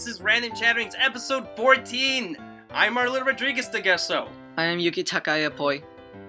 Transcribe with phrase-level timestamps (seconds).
[0.00, 2.34] This is Random Chatterings, episode 14.
[2.72, 4.30] I'm Marlon Rodriguez de Gesso.
[4.56, 5.82] I am Yuki Takaya Poi.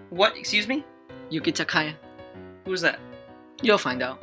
[0.10, 0.36] What?
[0.36, 0.84] Excuse me?
[1.30, 1.94] Yuki Takaya.
[2.66, 3.00] Who's that?
[3.62, 4.22] You'll find out.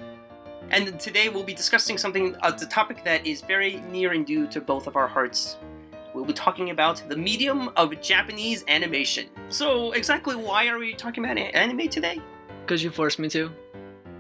[0.69, 4.47] And today we'll be discussing something, uh, the topic that is very near and dear
[4.49, 5.57] to both of our hearts.
[6.13, 9.29] We'll be talking about the medium of Japanese animation.
[9.49, 12.21] So, exactly why are we talking about anime today?
[12.67, 13.51] Because you forced me to.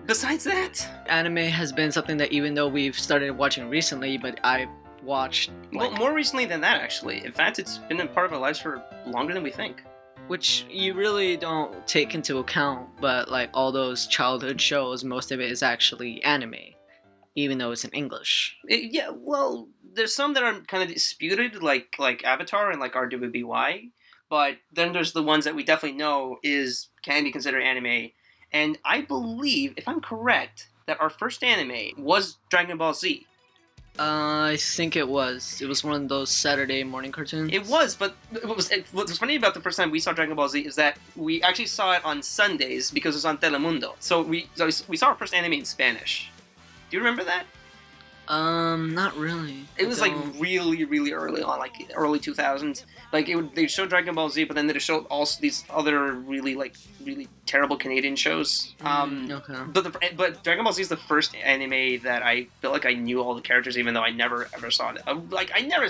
[0.08, 4.70] Besides that, Anime has been something that even though we've started watching recently, but I've
[5.02, 7.24] watched, well, more recently than that, actually.
[7.24, 9.82] In fact, it's been a part of our lives for longer than we think.
[10.26, 15.40] which you really don't take into account, but like all those childhood shows, most of
[15.40, 16.54] it is actually anime,
[17.34, 18.56] even though it's in English.
[18.68, 22.92] It- yeah, well, there's some that are kind of disputed, like like Avatar and like
[22.92, 23.90] RWBY,
[24.28, 28.10] but then there's the ones that we definitely know is can be considered anime.
[28.52, 33.27] And I believe, if I'm correct, that our first anime was Dragon Ball Z.
[33.98, 35.60] Uh, I think it was.
[35.60, 37.50] It was one of those Saturday morning cartoons.
[37.52, 40.12] It was, but what was it, what was funny about the first time we saw
[40.12, 43.38] Dragon Ball Z is that we actually saw it on Sundays because it was on
[43.38, 43.94] Telemundo.
[43.98, 46.30] So we so we saw our first anime in Spanish.
[46.90, 47.44] Do you remember that?
[48.28, 49.64] Um, not really.
[49.78, 52.84] It was like really, really early on, like early two thousands.
[53.12, 56.12] Like it would, they'd show Dragon Ball Z, but then they'd show also these other
[56.12, 58.74] really like really terrible Canadian shows.
[58.82, 59.70] Um, Mm, okay.
[59.72, 62.92] but the, but Dragon Ball Z is the first anime that I feel like I
[62.92, 65.02] knew all the characters, even though I never ever saw it.
[65.06, 65.88] Uh, Like I never,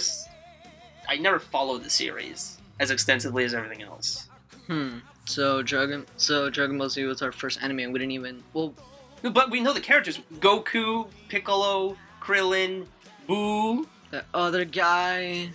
[1.08, 4.28] I never followed the series as extensively as everything else.
[4.68, 4.98] Hmm.
[5.24, 8.44] So Dragon, so Dragon Ball Z was our first anime, and we didn't even.
[8.54, 8.74] Well,
[9.22, 11.96] But we know the characters: Goku, Piccolo,
[12.28, 12.84] Krillin,
[13.26, 13.86] Buu.
[14.10, 15.48] the other guy.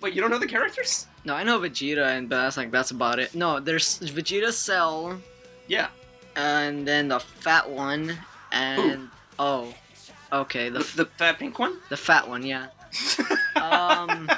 [0.00, 1.08] Wait, you don't know the characters?
[1.24, 3.34] No, I know Vegeta, and but that's like that's about it.
[3.34, 5.18] No, there's Vegeta, Cell,
[5.66, 5.88] Yeah.
[6.36, 8.16] and then the fat one,
[8.52, 9.08] and
[9.40, 9.74] oh,
[10.32, 11.78] okay, The, the f- the fat pink one.
[11.88, 12.66] the fat one, yeah.
[13.56, 14.28] Um,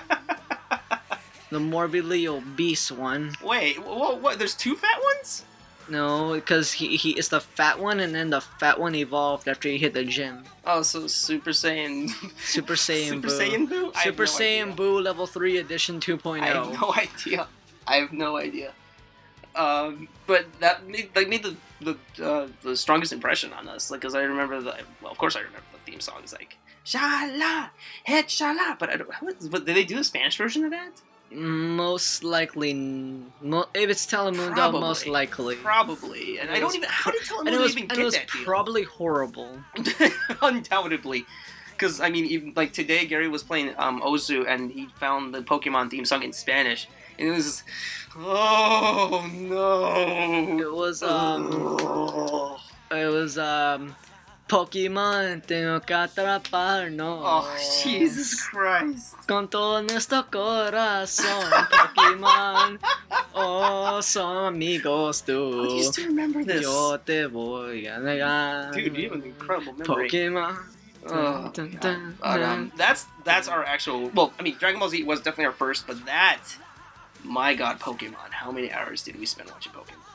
[1.50, 3.32] the morbidly obese one.
[3.42, 4.38] Wait, what, what?
[4.38, 5.44] There's two fat ones?
[5.88, 9.68] No, because he he is the fat one, and then the fat one evolved after
[9.68, 10.42] he hit the gym.
[10.64, 12.10] Oh, so Super Saiyan.
[12.40, 13.38] Super Saiyan Super Buu.
[13.38, 13.92] Saiyan Buu?
[13.94, 14.74] I Super no Saiyan idea.
[14.76, 16.40] Buu Level Three Edition 2.0.
[16.42, 17.46] I have no idea.
[17.86, 18.72] I have no idea.
[19.54, 23.90] Um, but that made, like made the the uh, the strongest impression on us.
[23.90, 26.58] Like, cause I remember the well, of course I remember the theme song is like
[26.84, 27.70] Shala,
[28.04, 28.78] head Shala.
[28.78, 29.08] But I don't.
[29.22, 31.00] What, but did they do a Spanish version of that?
[31.32, 34.80] Most likely, mo- if it's Telemundo, Probably.
[34.80, 35.56] most likely.
[35.56, 36.38] Probably.
[36.38, 36.88] And I don't even.
[36.90, 38.44] How did Telemundo was, even and get it was that deal?
[38.44, 39.58] probably horrible.
[40.42, 41.26] Undoubtedly.
[41.72, 45.42] Because, I mean, even, like today, Gary was playing um, osu and he found the
[45.42, 46.88] Pokemon theme song in Spanish.
[47.18, 47.64] And it was.
[48.16, 50.58] Oh, no.
[50.58, 52.58] It was um, Oh,
[52.90, 53.94] it was um,
[54.48, 57.20] Pokemon tengo que atraparnos.
[57.24, 59.14] oh, Jesus Christ.
[59.26, 62.78] Con todo nuestro corazón, Pokemon.
[63.34, 65.32] Oh, son amigos How do
[65.76, 65.92] you tú.
[65.92, 66.62] still remember this?
[66.62, 68.72] Yo te voy a negar.
[68.72, 70.08] Dude, you have an incredible memory.
[70.08, 70.56] Pokemon.
[71.08, 74.10] Oh, Dun, dun, But, um, that's that's our actual.
[74.14, 76.42] Well, I mean, Dragon Ball Z was definitely our first, but that,
[77.22, 78.30] my God, Pokemon!
[78.30, 80.05] How many hours did we spend watching Pokemon?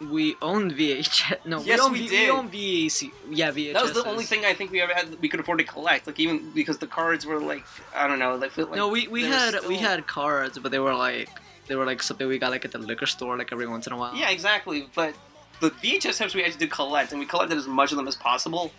[0.00, 1.46] We owned VHS.
[1.46, 2.24] No, Yes, we, owned we V- did.
[2.24, 3.12] We owned VAC.
[3.30, 3.72] Yeah, VHS.
[3.74, 6.06] That was the only thing I think we ever had we could afford to collect.
[6.06, 9.06] Like even because the cards were like I don't know, they feel like no, we,
[9.08, 11.28] we had we had cards, but they were like
[11.68, 13.92] they were like something we got like at the liquor store like every once in
[13.92, 14.14] a while.
[14.16, 14.88] Yeah, exactly.
[14.94, 15.14] But
[15.60, 18.16] the VHS tapes we actually did collect, and we collected as much of them as
[18.16, 18.72] possible.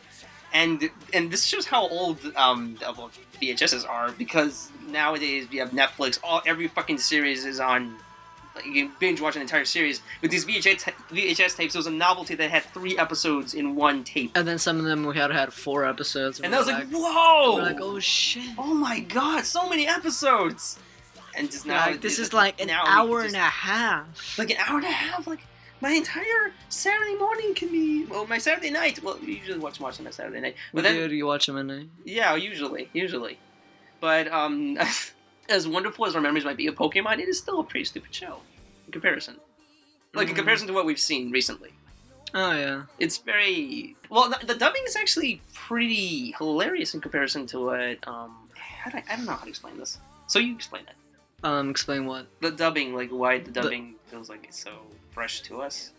[0.53, 2.78] And and this shows how old um
[3.42, 6.20] VHSs are because nowadays we have Netflix.
[6.24, 7.96] All every fucking series is on.
[8.55, 10.01] Like, you binge watch an entire series.
[10.21, 14.03] With these VHS, VHS tapes, it was a novelty that had three episodes in one
[14.05, 14.31] tape.
[14.35, 16.40] And then some of them we had had four episodes.
[16.40, 17.55] And we I was were like, whoa!
[17.55, 18.49] we're like, oh shit.
[18.57, 20.79] oh my god, so many episodes!
[21.37, 23.47] And just now, like, this is like an now we can hour just- and a
[23.49, 24.37] half.
[24.40, 25.28] like an hour and a half.
[25.28, 25.41] Like
[25.81, 28.05] my entire Saturday morning can be.
[28.05, 29.03] Well, my Saturday night.
[29.03, 31.46] Well, you usually watch watch on my Saturday night, We but then did you watch
[31.47, 31.90] them at night?
[32.05, 33.37] yeah, usually, usually.
[33.99, 34.78] But um,
[35.50, 38.14] as wonderful as our memories might be of Pokemon, it is still a pretty stupid
[38.14, 38.40] show
[38.86, 39.36] in comparison.
[40.14, 40.38] Like in Mhm.
[40.38, 41.72] comparison to what we've seen recently,
[42.34, 42.84] Oh yeah.
[43.00, 44.30] it's very well.
[44.30, 48.50] The, the dubbing is actually pretty hilarious in comparison to what um.
[48.56, 49.97] How do I, I don't know how to explain this.
[50.28, 50.96] So you explain it.
[51.44, 52.28] Um, explain what?
[52.42, 54.72] The dubbing, like why the dubbing feels like it's so
[55.12, 55.92] fresh to us.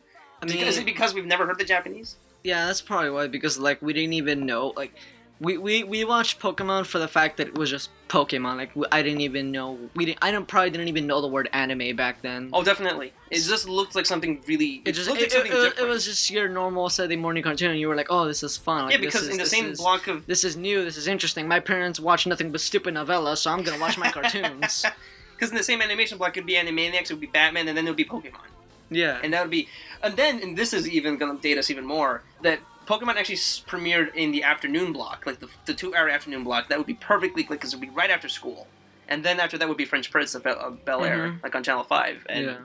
[0.43, 2.17] I mean, is it because we've never heard the Japanese?
[2.43, 3.27] yeah, that's probably why.
[3.27, 4.95] Because like we didn't even know like
[5.39, 8.57] We, we we watched Pokemon for the fact that it was just Pokemon.
[8.57, 10.19] Like I didn't even know we didn't.
[10.23, 12.49] I don't probably didn't even know the word anime back then.
[12.55, 13.13] Oh, definitely.
[13.31, 14.81] It just looked like something really.
[14.87, 17.43] it just looked it, like something it- it- it was just your normal Saturday morning
[17.43, 18.85] cartoon, and you were like, oh, this is fun.
[18.87, 20.85] Like, yeah, because is- in the same is- block of This is new.
[20.85, 21.47] This is interesting.
[21.47, 24.85] My parents watch nothing but stupid novellas, so I'm gonna watch my cartoons.
[25.37, 27.87] Because in the same animation block, it'd be Animaniacs, it would be Batman, and then
[27.87, 28.41] it would be Pokemon.
[28.89, 29.21] Yeah.
[29.23, 29.69] And that would be.
[30.03, 33.37] And then, and this is even going to date us even more, that Pokemon actually
[33.37, 36.69] premiered in the afternoon block, like the, the two hour afternoon block.
[36.69, 38.67] That would be perfectly, like, because it would be right after school.
[39.09, 41.43] And then after that would be Fresh Prince of Bel, of Bel Air, Mhm.
[41.43, 42.27] like on Channel 5.
[42.29, 42.57] And yeah.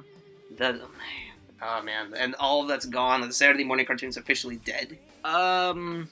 [0.58, 0.76] that.
[1.62, 2.14] Oh, man.
[2.16, 3.22] And all of that's gone.
[3.22, 4.98] The Saturday morning cartoon's officially dead.
[5.24, 6.10] Um.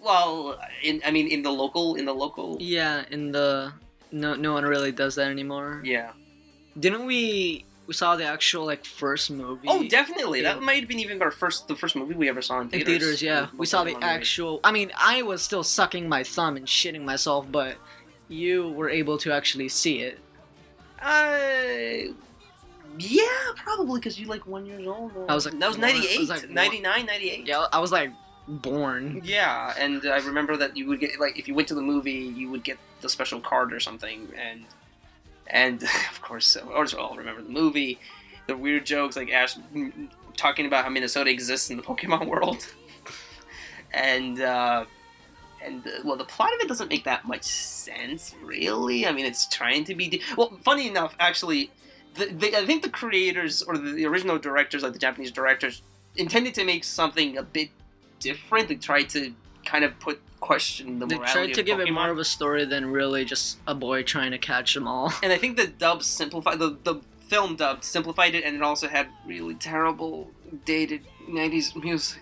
[0.00, 2.56] Well, in I mean, in the local, in the local.
[2.60, 3.04] Yeah.
[3.10, 3.72] In the
[4.12, 5.80] no, no one really does that anymore.
[5.84, 6.10] Yeah.
[6.78, 7.64] Didn't we?
[7.86, 9.68] We saw the actual like first movie.
[9.68, 10.40] Oh, definitely.
[10.42, 12.70] That might have been even our first, the first movie we ever saw in In
[12.70, 12.86] theaters.
[12.86, 13.48] theaters, yeah.
[13.56, 14.60] We saw the actual.
[14.64, 17.76] I mean, I was still sucking my thumb and shitting myself, but
[18.28, 20.18] you were able to actually see it.
[21.02, 22.14] Uh,
[22.98, 23.26] yeah,
[23.56, 25.12] probably because you like one years old.
[25.28, 27.46] I was like that was ninety eight, like 99, 98.
[27.46, 28.10] Yeah, I was like
[28.48, 29.20] born.
[29.24, 32.12] Yeah, and I remember that you would get like if you went to the movie,
[32.12, 34.64] you would get the special card or something, and
[35.46, 35.82] and
[36.12, 37.98] of course, course, I'll remember the movie,
[38.46, 39.56] the weird jokes like Ash
[40.36, 42.66] talking about how Minnesota exists in the Pokemon world,
[43.92, 44.84] and uh,
[45.64, 49.06] and uh, well, the plot of it doesn't make that much sense, really.
[49.06, 50.58] I mean, it's trying to be de- well.
[50.62, 51.70] Funny enough, actually,
[52.14, 55.82] the, the, I think the creators or the, the original directors, like the Japanese directors,
[56.16, 57.70] intended to make something a bit
[58.20, 58.68] different.
[58.68, 59.32] They tried to
[59.64, 62.66] kind of put question the They morality tried to give it more of a story
[62.66, 65.10] than really just a boy trying to catch them all.
[65.22, 68.88] and I think the dub simplified the the film dubbed simplified it, and it also
[68.88, 70.30] had really terrible
[70.66, 72.20] dated '90s music.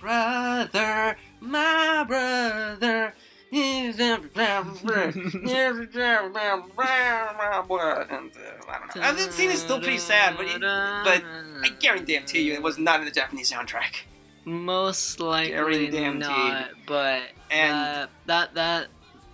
[0.00, 3.14] Brother, my brother.
[3.54, 5.12] is a brother,
[5.46, 7.78] every time I'm around, boy.
[8.08, 9.02] And, uh, I don't know.
[9.02, 12.62] Uh, the scene is still pretty sad, but, it, but I guarantee to you it
[12.62, 14.06] was not in the Japanese soundtrack.
[14.44, 16.70] Most likely not.
[16.86, 18.88] But And uh, that that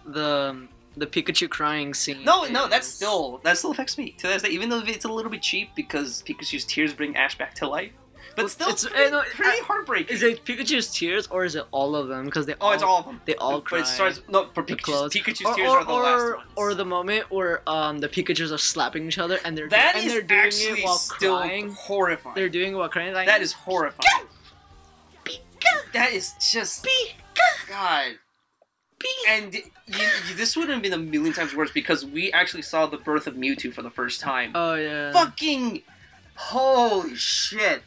[0.06, 0.66] the
[0.96, 2.25] the Pikachu crying scene.
[2.25, 4.49] no, no, that's still that still affects me to this day.
[4.50, 7.93] Even though it's a little bit cheap because Pikachu's tears bring Ash back to life,
[8.34, 10.14] but Well, still, it's- pretty, eh, no, pretty I- heartbreaking.
[10.16, 12.25] Is it Pikachu's tears or is it all of them?
[12.25, 13.20] Because they Oh, it's all of them.
[13.26, 13.78] they all cry.
[13.78, 15.12] But it starts no for Pikachu's.
[15.14, 16.50] Pikachu's or, tears or, are the or, last ones.
[16.56, 20.05] or the moment where um the Pikachu's are slapping each other and they're that and
[20.06, 21.70] is they're doing it while still crying.
[21.75, 22.34] horrifying.
[22.34, 23.14] They're doing it while crying.
[23.14, 24.26] Like that is horrifying.
[25.93, 26.87] That is just
[27.69, 28.12] God.
[29.29, 32.87] And you, you- this would have been a million times worse because we actually saw
[32.87, 34.53] the birth of Mewtwo for the first time.
[34.55, 35.12] Oh yeah.
[35.12, 35.82] Fucking
[36.35, 37.82] holy shit!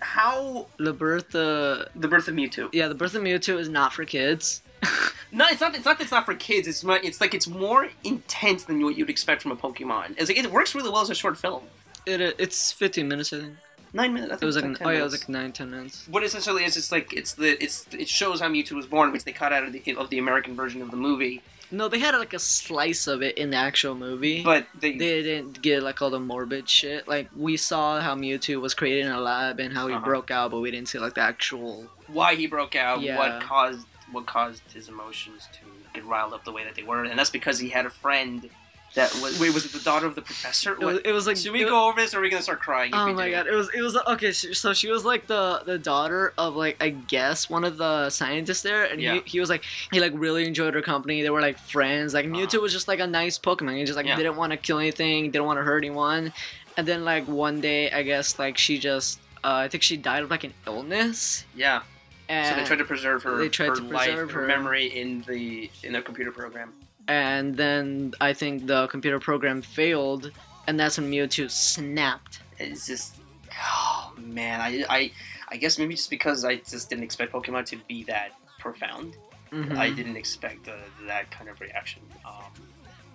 [0.00, 2.68] How The birth uh the birth of Mewtwo?
[2.72, 4.62] yeah the birth of Mewtwo is not for kids.
[5.32, 5.74] No, it's not.
[5.74, 5.98] It's not.
[5.98, 6.68] that It's not for kids.
[6.68, 10.14] It's more, It's like it's more intense than what you'd expect from a Pokemon.
[10.16, 11.64] It's like it works really well as a short film.
[12.06, 13.56] It it's 15 minutes I think.
[13.96, 14.32] Nine minutes.
[14.32, 16.06] I think It was like, it's an, oh yeah, it was like nine ten minutes.
[16.08, 19.10] what it essentially is it's like it's the it's it shows how Mewtwo was born,
[19.12, 21.42] which they cut out of the of the American version of the movie.
[21.70, 24.44] No, they had like a slice of it in the actual movie.
[24.44, 27.08] But they, they didn't get like all the morbid shit.
[27.08, 30.04] Like we saw how Mewtwo was created in a lab and how he Uh-huh.
[30.04, 31.86] broke out, but we didn't see like the actual.
[32.06, 33.16] why he broke out, Yeah.
[33.18, 35.60] what caused what caused his emotions to
[35.92, 38.48] get riled up the way that they were, and that's because he had a friend
[38.96, 40.72] that was wait was it the daughter of the professor?
[40.72, 42.42] It was, it was like Should we it- go over this, or are we gonna
[42.42, 42.90] start crying?
[42.92, 43.32] Oh my do?
[43.32, 43.46] god!
[43.46, 44.32] It was it was okay.
[44.32, 48.62] So she was like the the daughter of like I guess one of the scientists
[48.62, 49.14] there, and Yeah.
[49.14, 49.62] he, he was like
[49.92, 51.22] he like really enjoyed her company.
[51.22, 52.12] They were like friends.
[52.12, 52.60] Like Mewtwo Uh-huh.
[52.62, 53.76] was just like a nice Pokemon.
[53.78, 54.16] He just like Yeah.
[54.16, 56.32] didn't want to kill anything, didn't want to hurt anyone.
[56.76, 60.22] And then like one day, I guess like she just uh, I think she died
[60.24, 61.44] of like an illness.
[61.54, 61.82] Yeah.
[62.28, 64.46] And so they tried to preserve her, they tried her to life, preserve her her.
[64.48, 66.72] memory in the in a computer program.
[67.08, 70.30] And then I think the computer program failed,
[70.66, 72.40] and that's when Mewtwo snapped.
[72.58, 73.16] It's just,
[73.62, 75.12] oh man, I, I,
[75.48, 79.16] I guess maybe just because I just didn't expect Pokemon to be that profound.
[79.52, 79.76] Mhm.
[79.76, 80.72] I didn't expect uh,
[81.06, 82.42] that kind of reaction um,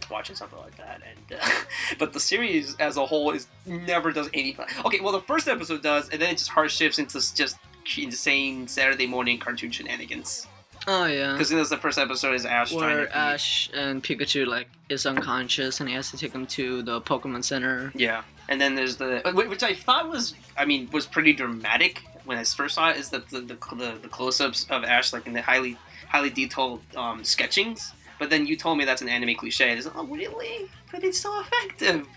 [0.09, 1.01] watching something like that.
[1.05, 1.45] And uh,
[1.99, 4.55] but the series as a whole is never does any.
[4.85, 7.57] Okay, well the first episode does, and then it just hard shifts into just
[7.97, 10.47] insane Saturday morning cartoon shenanigans.
[10.87, 11.33] Oh yeah.
[11.33, 15.79] Because that's the first episode is Ash trying where Ash and Pikachu like is unconscious
[15.79, 17.91] and he has to take him to the Pokemon Center.
[17.93, 22.37] Yeah, and then there's the which I thought was, I mean, was pretty dramatic when
[22.37, 22.97] I first saw it.
[22.97, 25.77] Is that the the, the, the close-ups of Ash like in the highly
[26.09, 27.93] highly detailed um, sketchings.
[28.19, 29.71] But then you told me that's an anime cliche.
[29.71, 30.69] It's like, oh really?
[30.91, 32.07] But it's so effective.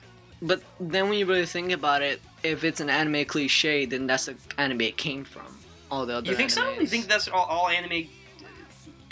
[0.42, 4.26] But then when you really think about it, if it's an anime cliche, then that's
[4.26, 5.46] the anime it came from.
[5.90, 6.30] All the other.
[6.30, 6.68] you think so?
[6.72, 8.08] You think that's all, all anime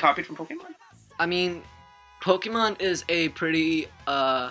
[0.02, 0.72] copied from Pokemon?
[1.18, 1.62] I mean,
[2.20, 4.50] Pokemon is a pretty uh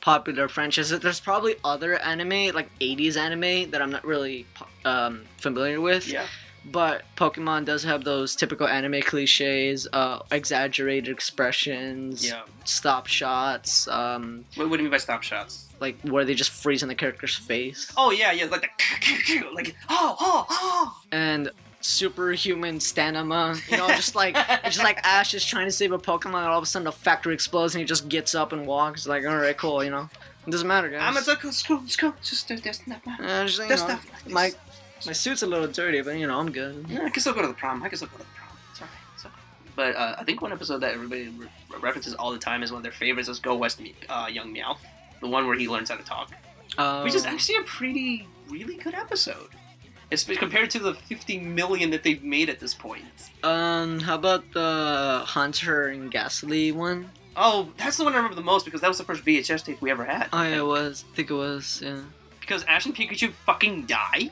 [0.00, 0.90] popular franchise.
[0.90, 4.46] There's probably other anime like 80s anime that I'm not really
[4.84, 6.06] um, familiar with.
[6.08, 6.26] Yeah.
[6.64, 12.42] But Pokemon does have those typical anime cliches, uh, exaggerated expressions, Yeah.
[12.64, 15.62] stop shots, um, What, what do you mean by stop shots?
[15.80, 19.76] like where they just freeze on the character's face, Oh yeah, yeah, like the like
[19.88, 21.00] oh oh oh.
[21.12, 21.50] and
[21.86, 23.54] superhuman stamina.
[23.70, 26.58] You know, just like just like Ash is trying to save a Pokemon, and all
[26.58, 29.06] of a sudden the factory explodes, and he just gets up and walks.
[29.06, 29.82] Like, all right, cool.
[29.84, 30.08] You know,
[30.46, 31.00] it doesn't matter, guys.
[31.02, 31.42] I'm a duck.
[31.44, 31.76] Let's go.
[31.76, 32.12] Let's go.
[32.22, 33.20] Just there's there's not much.
[33.20, 34.26] Uh, just, you There's know, stuff.
[34.28, 34.52] my
[35.06, 36.86] my suit's a little dirty, but you know I'm good.
[36.88, 37.82] Yeah, I can still go to the prom.
[37.82, 38.48] I can still go to the prom.
[38.72, 38.96] It's alright.
[39.24, 39.34] Okay.
[39.74, 41.48] But uh, I think one episode that everybody re-
[41.80, 44.54] references all the time is one of their favorites is Go West Me- uh, Young
[44.54, 44.78] Meowth,
[45.20, 46.30] the one where he learns how to talk,
[46.78, 49.50] Um, which is actually a pretty, really good episode.
[50.10, 53.04] It's compared to the 50 million that they've made at this point.
[53.42, 57.10] um, how about the Haunter and Gastly one?
[57.36, 59.80] Oh, that's the one I remember the most because that was the first VHS tape
[59.82, 60.28] we ever had.
[60.32, 61.04] Oh, yeah, it was.
[61.12, 61.82] I think it was.
[61.84, 62.00] Yeah.
[62.40, 64.30] Because Ash and Pikachu fucking die.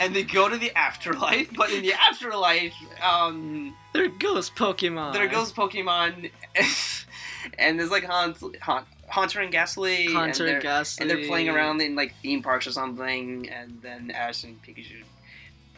[0.00, 2.72] And they go to the afterlife, but in the afterlife,
[3.02, 5.12] um, There goes Pokemon.
[5.12, 6.30] there goes Pokemon,
[7.58, 11.50] and there's like Hunt, Hunt, Haunter and Gastly, Haunter and and they're, and they're playing
[11.50, 15.02] around in like theme parks or something, and then Ash and Pikachu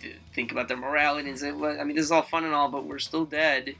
[0.00, 2.54] th- think about their morality and say, "Well, I mean, this is all fun and
[2.54, 3.74] all, but we're still dead."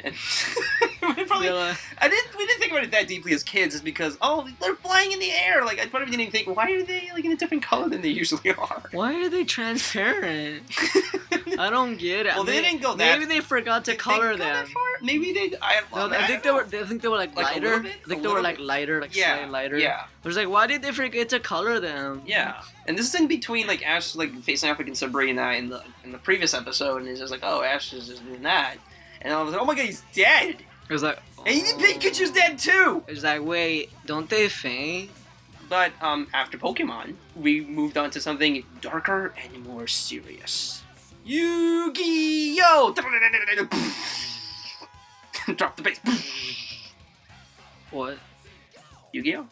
[0.00, 0.14] And
[1.16, 3.82] we probably, like, I didn't, we didn't think about it that deeply as kids, is
[3.82, 5.66] because oh, they're flying in the air.
[5.66, 8.00] Like I probably didn't even think, why are they like in a different color than
[8.00, 8.84] they usually are?
[8.92, 10.62] Why are they transparent?
[11.58, 12.34] I don't get it.
[12.34, 14.66] Well, they May- didn't go that- Maybe they forgot to Did they color them.
[15.02, 15.52] Maybe they.
[15.60, 16.62] I, No, I I think they were.
[16.64, 17.80] I think they were like, Like lighter.
[17.80, 17.92] bit?
[18.04, 18.66] I think they were like bit?
[18.66, 19.78] lighter, like yeah, slightly lighter.
[19.78, 22.22] Yeah, I was like, why did they forget to color them?
[22.26, 22.62] yeah.
[22.86, 26.12] And this is in between like Ash like facing off against Sabrina in the in
[26.12, 28.76] the previous episode, and he's just like, oh, Ash is just doing that,
[29.22, 30.56] and I was like, oh my god, he's dead,
[30.88, 31.78] It was like, and oh.
[31.78, 33.02] Pikachu's dead too.
[33.08, 35.10] It was like, wait, don't they faint?
[35.68, 40.82] But um, after Pokemon, we moved on to something darker and more serious.
[41.24, 42.94] Yu-Gi-Oh!
[45.56, 46.00] Drop the bass.
[47.90, 48.18] What?
[49.12, 49.46] Yu-Gi-Oh!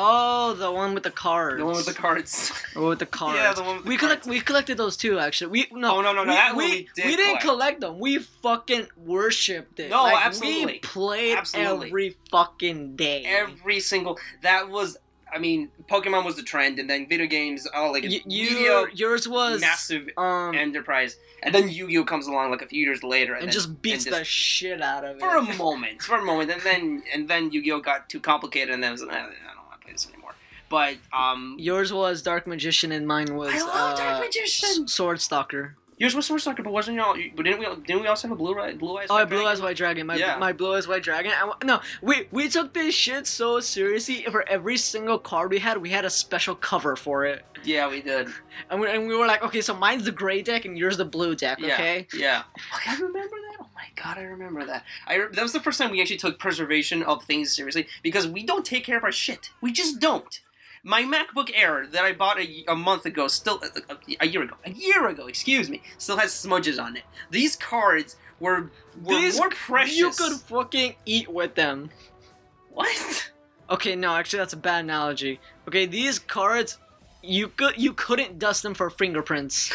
[0.00, 1.58] Oh, the one with the cards.
[1.58, 2.52] The one with the cards.
[2.76, 3.38] With the cards.
[3.40, 4.20] Yeah, the one with the we collect.
[4.22, 4.28] cards.
[4.28, 5.18] We collected those too.
[5.18, 5.96] Actually, we no.
[5.96, 7.44] Oh, no, no, no, We, that one we, we did we didn't collect.
[7.44, 7.98] collect them.
[7.98, 9.90] We fucking worshipped it.
[9.90, 10.74] No, Like, absolutely.
[10.74, 11.88] We played Absolutely.
[11.88, 13.24] every fucking day.
[13.24, 14.98] Every single that was.
[15.34, 17.66] I mean, Pokemon was the trend, and then video games.
[17.74, 22.62] Oh, like Y- your, yours was massive um enterprise, and then Yu-Gi-Oh comes along like
[22.62, 25.20] a few years later, and, and then, just beats and the shit out of it.
[25.20, 28.82] for a moment, for a moment, and then and then Yu-Gi-Oh got too complicated, and
[28.82, 30.34] then was like, "Eh, I don't want to play this anymore.
[30.70, 34.84] But um, Yours was Dark Magician and mine was I love uh, Dark Magician.
[34.84, 35.76] S- Sword Stalker.
[35.98, 37.16] Yours was Sword Stalker, but wasn't y'all?
[37.34, 37.66] But didn't we?
[37.84, 39.08] Didn't we also have a blue eye, blue eyes?
[39.10, 39.52] Oh, White Blue Dragon?
[39.52, 40.06] Eyes White Dragon.
[40.06, 40.36] My Yeah.
[40.38, 41.32] my Blue Eyes White Dragon.
[41.34, 44.24] I, no, we we took this shit so seriously.
[44.30, 47.44] For every single card we had, we had a special cover for it.
[47.64, 48.28] Yeah, we did.
[48.70, 51.04] And we, and we were like, okay, so mine's the gray deck and yours the
[51.04, 52.06] blue deck, Yeah, okay?
[52.14, 52.42] Yeah.
[52.72, 53.56] Like, I remember that.
[53.60, 54.84] Oh my god, I remember that.
[55.06, 58.26] I re- that was the first time we actually took preservation of things seriously because
[58.28, 59.50] we don't take care of our shit.
[59.60, 60.40] We just don't.
[60.84, 64.56] My MacBook Air that I bought a, a month ago, still a, a year ago,
[64.64, 67.02] a year ago, excuse me, still has smudges on it.
[67.30, 68.70] These cards were
[69.02, 69.96] were These- more precious.
[69.96, 71.90] You could fucking eat with them.
[72.72, 73.30] what?
[73.70, 75.40] Okay, no, actually that's a bad analogy.
[75.66, 76.78] Okay, these cards,
[77.22, 79.70] you could you couldn't dust them for fingerprints.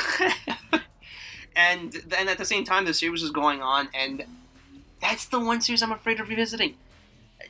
[1.55, 4.23] and then at the same time, the series was going on, and
[5.01, 6.75] that's the one series I'm afraid of revisiting.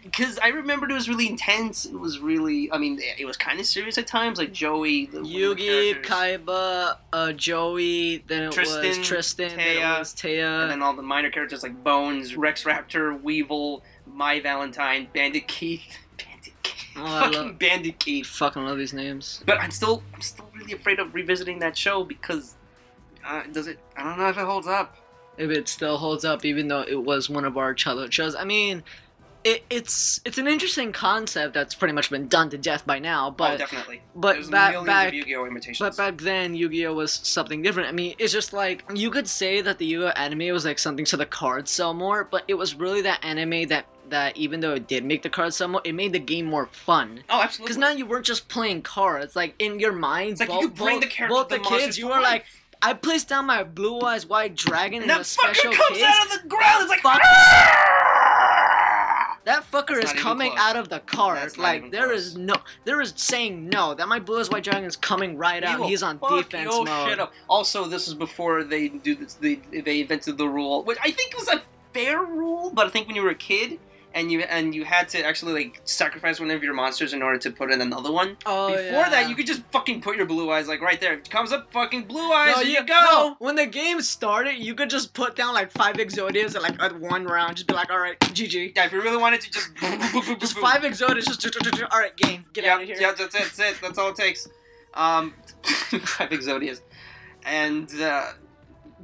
[0.03, 1.85] Because I remembered it was really intense.
[1.85, 5.19] It was really, I mean, it was kind of serious at times, like Joey, the
[5.19, 10.63] Yugi, Kaiba, uh, Joey, then it Tristan, was Tristan, then it was Taya.
[10.63, 15.97] and then all the minor characters like Bones, Rex Raptor, Weevil, Mai Valentine, Bandit Keith,
[16.17, 18.27] Bandit Keith, Oh, fucking love- Bandit Keith.
[18.27, 19.41] fucking love these names.
[19.45, 22.55] But I'm still, I'm still really afraid of revisiting that show because,
[23.25, 23.79] uh, does it?
[23.95, 24.97] I don't know if it holds up.
[25.35, 28.35] If it still holds up, even though it was one of our childhood shows.
[28.35, 28.83] I mean,
[29.43, 33.27] it, it's it's an interesting concept that's pretty much been done to death by now.
[33.27, 34.01] oh, But definitely.
[34.15, 35.79] but back back of Yu-Gi-Oh imitations.
[35.79, 37.89] But back then, Yu-Gi-Oh was something different.
[37.89, 41.05] I mean, it's just like you could say that the Yu-Gi-Oh anime was like something
[41.05, 44.73] so the cards sell more, but it was really that anime that that even though
[44.73, 47.23] it did make the cards sell more, it made the game more fun.
[47.29, 47.63] oh, absolutely.
[47.65, 49.35] Because now you weren't just playing cards.
[49.35, 52.05] Like in your mind, like both, you bring both, the both the, the, kids, you
[52.07, 52.21] were life.
[52.23, 52.45] like,
[52.81, 56.03] I placed down my blue eyes white dragon and that a special comes case.
[56.05, 56.81] out of the ground.
[56.83, 57.21] It's like, Fuck.
[59.45, 60.61] That fucker That's is coming close.
[60.63, 61.01] out of the.
[61.15, 62.27] That's Like there close.
[62.27, 63.93] is no, there is saying no.
[63.93, 65.85] That my blue eyes white dragon is coming right out.
[65.85, 67.19] He's on defense mode.
[67.49, 69.33] Also, this is before they do this.
[69.33, 71.61] They they invented the rule, which I think was a
[71.93, 73.79] fair rule, but I think when you were a kid
[74.13, 77.37] and you and you had to actually like sacrifice one of your monsters in order
[77.39, 78.37] to put in another one.
[78.45, 79.09] Oh, Before yeah.
[79.09, 81.13] that, you could just fucking put your blue eyes like right there.
[81.13, 82.55] It comes up fucking blue eyes.
[82.55, 82.93] No, you, you go.
[82.93, 86.81] no, when the game started, you could just put down like five Exodias and like
[86.81, 88.75] at one round, just be like, all right, GG.
[88.75, 89.75] Yeah, if you really wanted to just
[90.39, 91.43] Just five Exodias, just
[91.91, 92.97] all right, game, get out of here.
[92.99, 93.41] Yeah, that's it.
[93.41, 93.75] That's it.
[93.81, 94.47] That's all it takes.
[94.93, 96.81] Um, five Exodias,
[97.45, 98.33] and uh,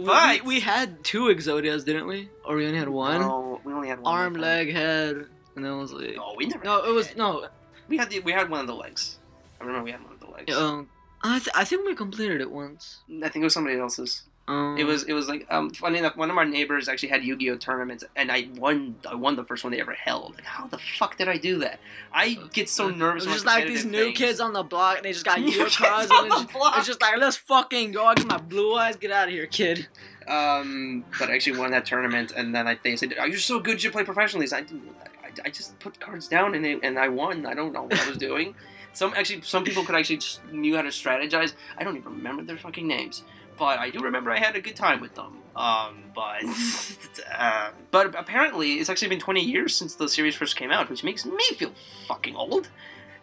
[0.05, 2.29] but we, we had two Exodias, didn't we?
[2.45, 3.21] Or we only had one?
[3.21, 4.13] No, we only had one.
[4.13, 5.25] Arm, leg, head,
[5.55, 6.15] and then it was like.
[6.15, 6.63] No, we never.
[6.63, 7.17] No, it was head.
[7.17, 7.47] no.
[7.87, 9.17] We had the we had one of the legs.
[9.59, 10.55] I remember we had one of the legs.
[10.55, 10.89] Um,
[11.21, 12.99] I th- I think we completed it once.
[13.23, 14.23] I think it was somebody else's.
[14.49, 16.17] Um, It was it was like um funny enough.
[16.17, 18.95] One of our neighbors actually had Yu-Gi-Oh tournaments, and I won.
[19.07, 20.35] I won the first one they ever held.
[20.35, 21.79] Like, how the fuck did I do that?
[22.11, 23.23] I get so nervous.
[23.23, 25.39] It when was just like these new kids on the block, and they just got
[25.47, 26.77] New Yu-Gi-Oh cards, on and the it's, block.
[26.77, 28.05] it's just like let's fucking go.
[28.05, 29.87] I get my blue eyes, get out of here, kid.
[30.27, 33.59] Um, but I actually won that tournament, and then I they said, "Oh, you're so
[33.59, 36.63] good, you should play professionally." So I, didn't- I, I just put cards down and
[36.65, 37.45] they, and I won.
[37.45, 38.55] I don't know what I was doing.
[38.93, 41.53] Some actually, some people could actually just knew how to strategize.
[41.77, 43.23] I don't even remember their fucking names,
[43.59, 45.37] but I do remember I had a good time with them.
[45.55, 46.43] Um, but
[47.37, 51.03] uh, but apparently it's actually been 20 years since the series first came out, which
[51.03, 51.73] makes me feel
[52.07, 52.69] fucking old.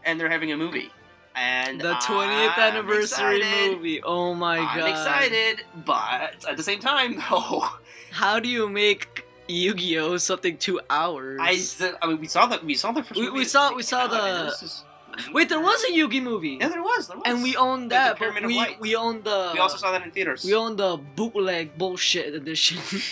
[0.04, 0.90] And they're having a movie.
[1.34, 3.76] And The 20th I'm anniversary excited.
[3.76, 4.00] movie.
[4.02, 4.78] Oh my god.
[4.78, 7.64] I'm excited, but at the same time, no.
[8.12, 11.38] How do you make Yu-Gi-Oh something two hours?
[11.42, 11.60] I,
[12.00, 13.18] I mean, we saw the we saw the first.
[13.20, 14.85] We- movie we that saw- we saw the-
[15.32, 16.58] Wait, there was a Yu-Gi movie.
[16.60, 17.08] Yeah, there was.
[17.08, 17.24] There was.
[17.26, 18.20] and we owned that.
[18.20, 19.50] of we we owned the.
[19.54, 20.44] We also saw that in theaters.
[20.44, 22.78] We owned the bootleg bullshit edition.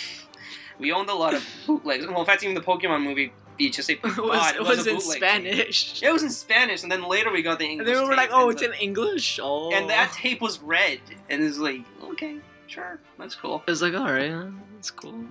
[0.79, 2.07] We owned a lot of bootlegs.
[2.07, 5.01] Well, in fact, even the Pokemon movie VHS they it was, it was was in.
[5.01, 6.03] Spanish.
[6.03, 7.89] It was in Spanish, and then later we got the English.
[7.89, 9.73] And they were tape, like, "Oh, it's the- in English." Oh.
[9.73, 13.63] And that tape was red, and it's like, okay, sure, that's cool.
[13.69, 15.27] It's like, all right, that's cool.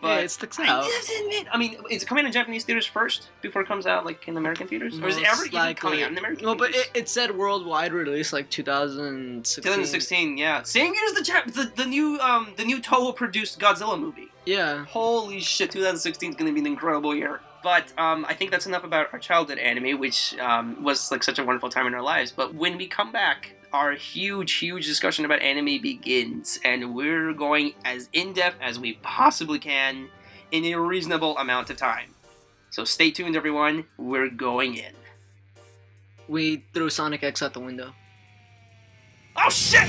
[0.00, 0.84] But yeah, it sticks I out.
[0.84, 4.06] to admit, I mean, is it coming in Japanese theaters first before it comes out,
[4.06, 6.44] like in American theaters, or is it Most ever even coming out in American?
[6.44, 9.62] No, but it, it said worldwide release like 2016.
[9.62, 10.62] 2016, yeah.
[10.62, 14.28] Same year as the, Jap- the the new um the new Toho produced Godzilla movie.
[14.46, 14.84] Yeah.
[14.86, 17.40] Holy shit, 2016 is gonna be an incredible year.
[17.62, 21.38] But um, I think that's enough about our childhood anime, which um, was like such
[21.38, 22.32] a wonderful time in our lives.
[22.32, 27.74] But when we come back, our huge, huge discussion about anime begins, and we're going
[27.84, 30.08] as in depth as we possibly can
[30.50, 32.14] in a reasonable amount of time.
[32.70, 33.84] So stay tuned, everyone.
[33.96, 34.92] We're going in.
[36.28, 37.92] We threw Sonic X out the window.
[39.36, 39.88] Oh shit!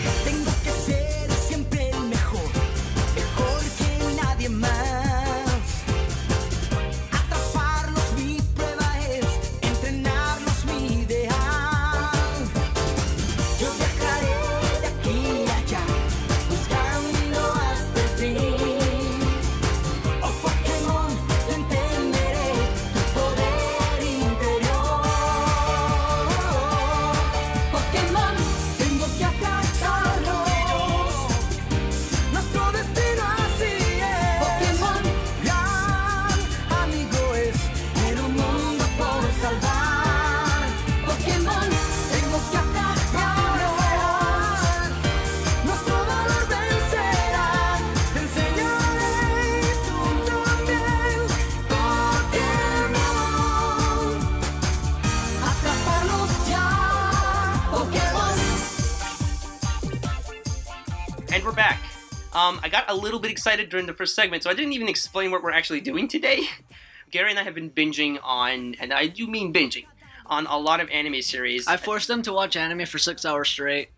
[62.51, 64.89] Um, I got a little bit excited during the first segment, so I didn't even
[64.89, 66.43] explain what we're actually doing today.
[67.11, 69.85] Gary and I have been binging on, and I do mean binging,
[70.25, 71.67] on a lot of anime series.
[71.67, 73.89] I forced them to watch anime for six hours straight.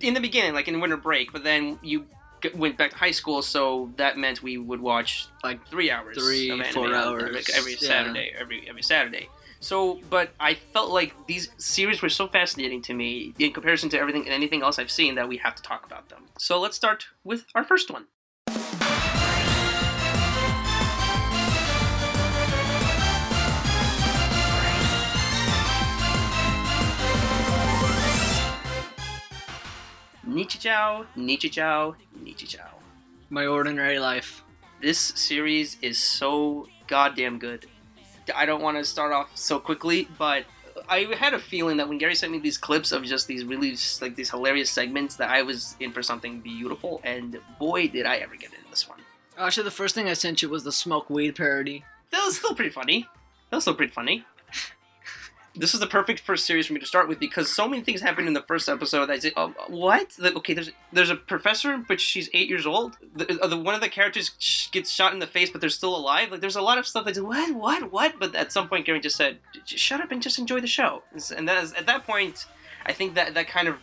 [0.00, 2.06] in the beginning, like in winter break, but then you
[2.42, 6.16] g- went back to high school, so that meant we would watch Like, three hours,
[6.16, 7.78] three, four hours, every yeah.
[7.88, 9.28] Saturday, every every Saturday.
[9.62, 13.98] So, but I felt like these series were so fascinating to me in comparison to
[13.98, 16.24] everything and anything else I've seen that we have to talk about them.
[16.36, 18.06] So let's start with our first one.
[30.26, 32.68] Nichijou, Nichijou, Nichijou.
[33.30, 34.42] My ordinary life.
[34.80, 37.66] This series is so goddamn good.
[38.34, 40.44] I don't want to start off so quickly, but
[40.88, 43.76] I had a feeling that when Gary sent me these clips of just these really
[44.00, 48.16] like these hilarious segments that I was in for something beautiful, and boy did I
[48.16, 48.98] ever get into this one.
[49.38, 51.84] Actually, the first thing I sent you was the smoke weed parody.
[52.10, 53.08] That was still pretty funny.
[53.50, 54.24] That was still pretty funny.
[55.54, 58.00] This is the perfect first series for me to start with because so many things
[58.00, 60.14] happen in the first episode that I say, oh, what?
[60.18, 62.96] Like, okay, there's there's a professor, but she's eight years old.
[63.14, 64.30] The, uh, the one of the characters
[64.72, 66.30] gets shot in the face, but they're still alive.
[66.30, 68.14] Like, there's a lot of stuff that's what, what, what?
[68.18, 71.02] But at some point, Gary just said, shut up and just enjoy the show.
[71.36, 72.46] And that is, at that point,
[72.86, 73.76] I think that that kind of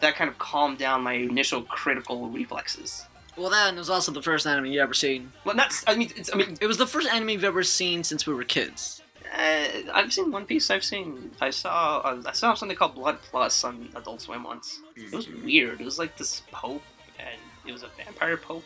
[0.00, 3.06] that kind of calmed down my initial critical reflexes.
[3.36, 5.32] Well, that was also the first anime you ever seen.
[5.44, 5.72] Well, not.
[5.86, 8.34] I mean, it's, I mean, It was the first anime you've ever seen since we
[8.34, 8.99] were kids.
[9.32, 10.70] Uh, I've seen One Piece.
[10.70, 11.30] I've seen.
[11.40, 11.98] I saw.
[11.98, 14.80] Uh, I saw something called Blood Plus on Adult Swim once.
[14.96, 15.80] It was weird.
[15.80, 16.82] It was like this pope,
[17.18, 18.64] and it was a vampire pope.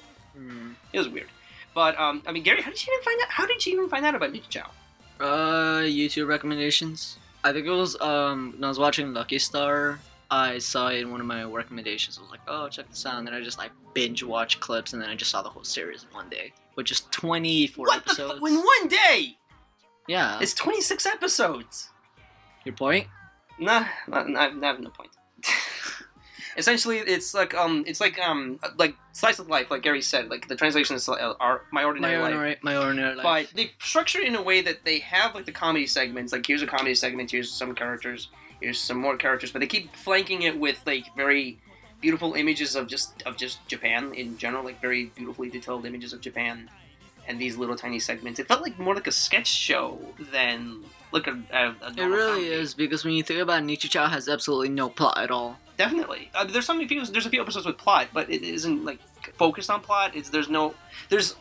[0.93, 1.29] It was weird.
[1.75, 3.29] But um, I mean, Gary, how did you even find out?
[3.29, 4.67] How did you even find out about Nichijou?
[5.21, 7.19] Uh, YouTube recommendations.
[7.45, 9.99] I think it was um when I was watching Lucky Star.
[10.31, 12.17] I saw it in one of my recommendations.
[12.19, 14.95] I was like, oh, check this out, and then I just like binge watch clips,
[14.95, 17.87] and then I just saw the whole series in one day, which is twenty four
[17.87, 18.11] What the?
[18.13, 18.41] episodes.
[18.43, 19.37] F- in one day,
[20.09, 21.91] yeah, it's twenty six episodes.
[22.65, 23.07] your point.
[23.59, 25.11] Nah, not, not, not no point.
[26.57, 30.29] Essentially, it's like um, it's like um, like slice of life, like Gary said.
[30.31, 32.33] Like the translation is uh, our my ordinary My life.
[32.33, 33.25] ordinary, my ordinary life.
[33.49, 36.33] But they structure it in a way that they have like the comedy segments.
[36.33, 37.31] Like here's a comedy segment.
[37.33, 38.29] Here's some characters.
[38.61, 39.51] Here's some more characters.
[39.51, 41.59] But they keep flanking it with like very
[42.01, 44.63] beautiful images of just of just Japan in general.
[44.63, 46.71] Like very beautifully detailed images of Japan,
[47.29, 48.39] and these little tiny segments.
[48.41, 49.99] It felt like more like a sketch show
[50.33, 51.33] than like a.
[51.53, 52.47] a, a It really comedy.
[52.49, 55.59] is because when you think about it, Nichijou has absolutely no plot at all.
[55.77, 56.31] Definitely.
[56.35, 57.05] Uh, there's some few.
[57.05, 58.99] There's a few episodes with plot, but it isn't like
[59.37, 60.15] focused on plot.
[60.15, 60.75] It's there's no.
[61.09, 61.35] There's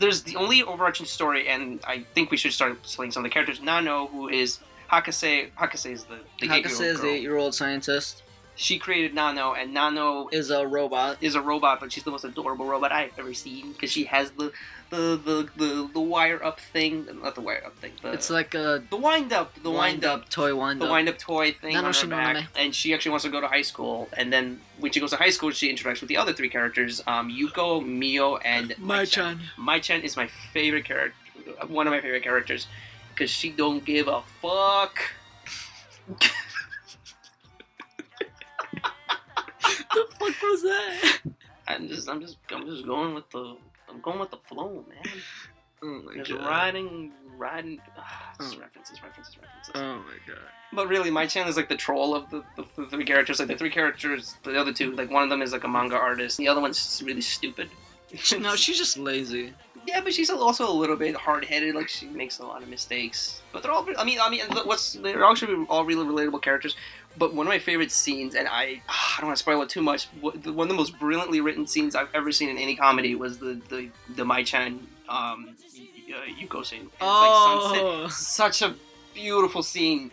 [0.00, 3.32] there's the only overarching story, and I think we should start explaining some of the
[3.34, 3.60] characters.
[3.60, 5.50] Nano, who is Hakase.
[5.52, 8.22] Hakase is the the Hakase is the eight-year-old scientist.
[8.54, 11.18] She created Nano, and Nano Is a robot.
[11.20, 14.30] is a robot, but she's the most adorable robot I've ever seen because she has
[14.32, 14.50] the
[14.90, 17.92] the, the the the wire up thing, not the wire up thing.
[18.02, 20.90] The, It's like a the wind up, the wind up toy wind the up.
[20.90, 23.62] wind up toy thing on her back, and she actually wants to go to high
[23.62, 24.08] school.
[24.16, 27.02] And then when she goes to high school, she interacts with the other three characters:
[27.06, 29.40] um, Yuko, Mio, and Mai-chan.
[29.56, 31.14] Mai-chan is my favorite character,
[31.66, 32.66] one of my favorite characters,
[33.14, 34.98] because she don't give a fuck.
[36.18, 36.30] the
[40.18, 41.18] fuck was that?
[41.66, 43.56] I'm just, I'm just, I'm just going with the,
[43.90, 45.02] I'm going with the flow, man.
[45.80, 46.44] Oh my Just god.
[46.44, 47.80] riding, riding.
[47.96, 48.60] ah, just Oh.
[48.60, 49.72] references, references, references.
[49.76, 50.42] Oh my god.
[50.72, 53.38] But really, my channel is like the troll of the, the, the three characters.
[53.38, 55.94] Like the three characters, the other two, like one of them is like a manga
[55.96, 57.70] artist, and the other one's just really stupid.
[58.40, 59.54] No, she's just lazy.
[59.86, 61.76] yeah, but she's also a little bit hard headed.
[61.76, 63.40] Like she makes a lot of mistakes.
[63.52, 63.86] But they're all.
[63.96, 66.74] I mean, I mean, what's they're actually all really relatable characters.
[67.18, 69.82] But one of my favorite scenes, and I, I don't want to spoil it too
[69.82, 70.06] much.
[70.20, 73.60] One of the most brilliantly written scenes I've ever seen in any comedy was the
[73.68, 75.56] the the Mai Chan um,
[76.10, 76.88] uh, Yuko scene.
[76.92, 78.08] It's like sunset Oh.
[78.08, 78.74] such a
[79.14, 80.12] beautiful scene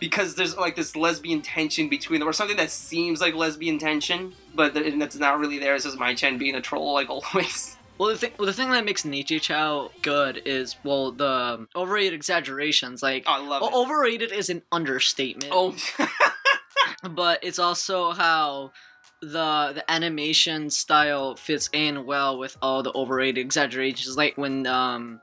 [0.00, 4.34] because there's like this lesbian tension between them, or something that seems like lesbian tension,
[4.54, 5.74] but th- that's not really there.
[5.74, 7.76] It's just Mai Chan being a troll, like always.
[7.96, 12.12] Well, the thing, well, the thing that makes Nichijou good is, well, the um, overrated
[12.12, 13.04] exaggerations.
[13.04, 13.72] Like, Oh, I love it.
[13.72, 15.52] overrated is an understatement.
[15.54, 15.76] Oh,
[17.14, 18.72] but it's also how
[19.20, 25.20] the the animation style fits in well with all the overrated exaggerations like when um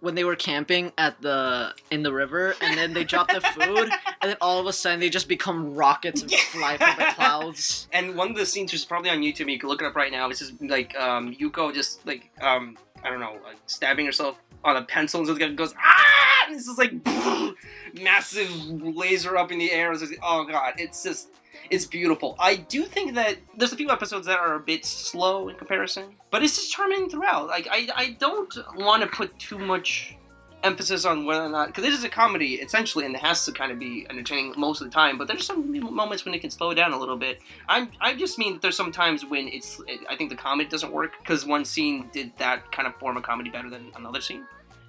[0.00, 3.88] when they were camping at the in the river and then they drop the food
[4.20, 7.88] and then all of a sudden they just become rockets and fly through the clouds
[7.92, 9.50] and one of the scenes which is probably on YouTube.
[9.50, 10.28] You can look it up right now.
[10.30, 14.76] It's just like um, Yuko just like um, I don't know, like stabbing herself on
[14.76, 16.92] a pencil and just goes ah, and it's just like
[18.02, 18.50] massive
[18.82, 19.92] laser up in the air.
[19.92, 21.28] It's oh god, it's just
[21.70, 22.34] it's beautiful.
[22.38, 26.14] I do think that there's a few episodes that are a bit slow in comparison,
[26.30, 27.48] but it's just charming throughout.
[27.48, 30.16] Like I I don't want to put too much
[30.64, 33.52] emphasis on whether or not because this is a comedy essentially and it has to
[33.52, 36.50] kind of be entertaining most of the time but there's some moments when it can
[36.50, 39.80] slow down a little bit i'm i just mean that there's some times when it's
[40.10, 43.22] i think the comedy doesn't work because one scene did that kind of form of
[43.22, 44.44] comedy better than another scene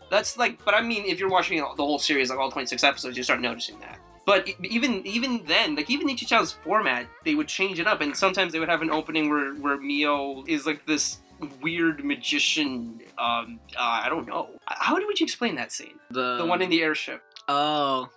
[0.10, 3.18] that's like but i mean if you're watching the whole series like all 26 episodes
[3.18, 7.80] you start noticing that but even even then, like even Nichijou's format, they would change
[7.80, 11.18] it up, and sometimes they would have an opening where where Mio is like this
[11.64, 13.02] weird magician.
[13.18, 14.52] Um, uh, I don't know.
[14.68, 16.00] How would you explain that scene?
[16.12, 17.24] the The one in the airship.
[17.48, 18.08] oh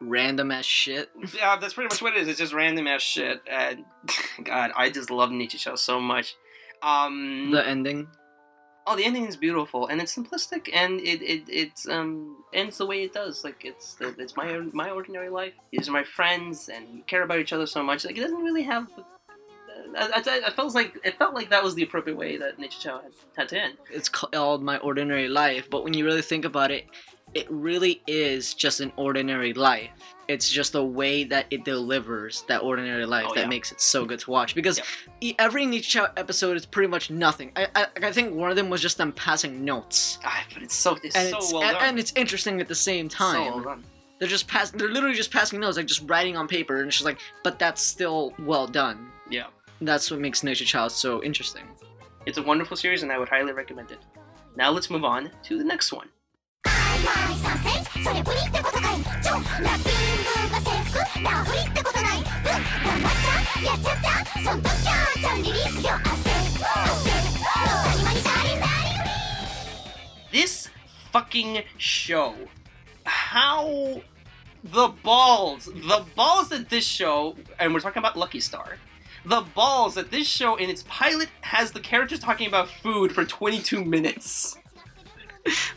[0.00, 2.28] random as shit Yeah, that's pretty much what it is.
[2.28, 3.42] It's just random ass shit.
[3.50, 3.84] And
[4.44, 6.36] God, I just love Nichijou so much.
[6.82, 8.06] Um, the ending
[8.88, 12.86] oh, the ending is beautiful and it's simplistic and it it it's um ends the
[12.86, 13.44] way it does.
[13.44, 15.52] Like it's it's my my ordinary life.
[15.70, 18.04] These are my friends and we care about each other so much.
[18.04, 18.88] Like it doesn't really have.
[19.96, 23.02] I, I, I felt like it felt like that was the appropriate way that Nichijou
[23.02, 23.78] had, had to end.
[23.90, 26.86] It's called My Ordinary Life, but when you really think about it,
[27.34, 30.14] it really is just an ordinary life.
[30.28, 33.46] It's just the way that it delivers that ordinary life Oh, that yeah.
[33.46, 34.54] makes it so good to watch.
[34.54, 34.86] Because Yep.
[35.22, 37.50] e- every Nichijou episode is pretty much nothing.
[37.56, 40.74] I, I I think one of them was just them passing notes, Ah, but it's
[40.74, 41.84] so it's and so it's well and, done.
[41.88, 43.44] and it's interesting at the same so time.
[43.54, 43.84] well done.
[44.18, 44.70] They're just pass.
[44.70, 47.80] They're literally just passing notes, like just writing on paper, and she's like, but that's
[47.80, 49.10] still well done.
[49.30, 49.46] Yeah,
[49.80, 51.62] That's what makes Nature Child so interesting.
[52.26, 54.00] it's a wonderful series, and I would highly recommend it.
[54.56, 56.08] Now let's move on to the next one.
[57.97, 66.29] 3センチそれプリってことかい超ラッピングが制服ラフリってことないうん頑張っちゃやっちゃったそんときゃちゃんリリースよ汗
[66.73, 67.33] 汗の
[67.91, 69.03] 谷間にダリンダリン
[70.31, 70.69] This
[71.11, 72.33] fucking show.
[73.05, 74.01] How
[74.63, 78.77] the balls, the balls that this show, and we're talking about Lucky Star,
[79.25, 83.25] the balls that this show in its pilot has the characters talking about food for
[83.25, 84.57] 22 minutes.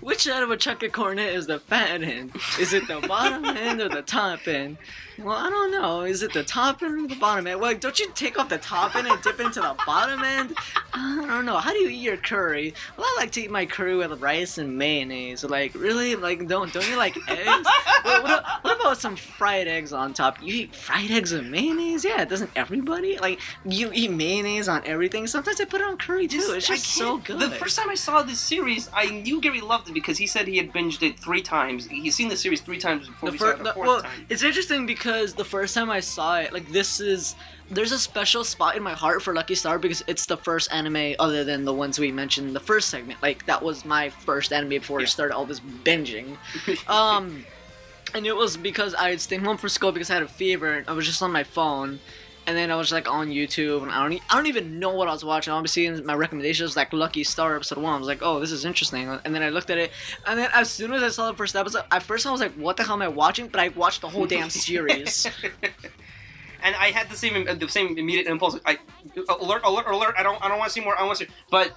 [0.02, 2.32] Which out of a chocolate cornet is the fat end?
[2.60, 4.78] Is it the bottom end or the top end?
[5.24, 6.02] Well, I don't know.
[6.02, 7.60] Is it the top end or the bottom end?
[7.60, 10.56] Well, don't you take off the top end and dip into the bottom end?
[10.94, 11.58] I don't know.
[11.58, 12.74] How do you eat your curry?
[12.98, 15.44] Well, I like to eat my curry with rice and mayonnaise.
[15.44, 16.16] Like, really?
[16.16, 17.68] Like, don't don't you like eggs?
[18.04, 20.42] what, what, what about some fried eggs on top?
[20.42, 22.04] You eat fried eggs and mayonnaise?
[22.04, 23.18] Yeah, doesn't everybody?
[23.20, 25.28] Like, you eat mayonnaise on everything.
[25.28, 26.54] Sometimes I put it on curry too.
[26.56, 27.40] It's just so good.
[27.40, 30.48] The first time I saw this series, I knew Gary loved it because he said
[30.48, 31.86] he had binged it three times.
[31.88, 33.88] He's seen the series three times before the we fir- saw it the the- fourth
[33.88, 34.26] well, time.
[34.30, 37.36] it's interesting because the first time I saw it, like this is
[37.70, 41.16] there's a special spot in my heart for Lucky Star because it's the first anime
[41.20, 43.22] other than the ones we mentioned in the first segment.
[43.22, 46.38] Like that was my first anime before I started all this binging.
[46.88, 47.46] Um,
[48.14, 50.74] and it was because I had stayed home from school because I had a fever
[50.74, 52.00] and I was just on my phone.
[52.52, 54.94] And then I was like on YouTube, and I don't, e- I don't even know
[54.94, 55.54] what I was watching.
[55.54, 57.94] Obviously, my recommendations like Lucky Star episode one.
[57.94, 59.08] I was like, oh, this is interesting.
[59.24, 59.90] And then I looked at it,
[60.28, 62.52] and then as soon as I saw the first episode, at first I was like,
[62.56, 63.48] what the hell am I watching?
[63.48, 65.28] But I watched the whole damn series.
[66.62, 68.60] and I had the same the same immediate impulse.
[68.66, 68.80] I
[69.18, 70.16] uh, alert, alert, alert!
[70.18, 71.00] I don't I don't want to see more.
[71.00, 71.32] I want to see.
[71.50, 71.72] But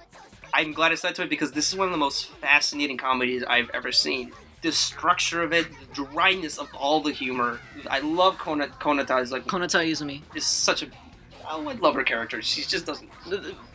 [0.53, 3.45] I'm glad I said to it because this is one of the most fascinating comedies
[3.45, 4.33] I've ever seen.
[4.65, 7.59] The structure of it, the dryness of all the humor.
[7.87, 10.21] I love Kona Konata's like Konata Izumi.
[10.33, 10.87] is such a.
[11.47, 12.41] Oh, love her character.
[12.41, 13.07] She just doesn't.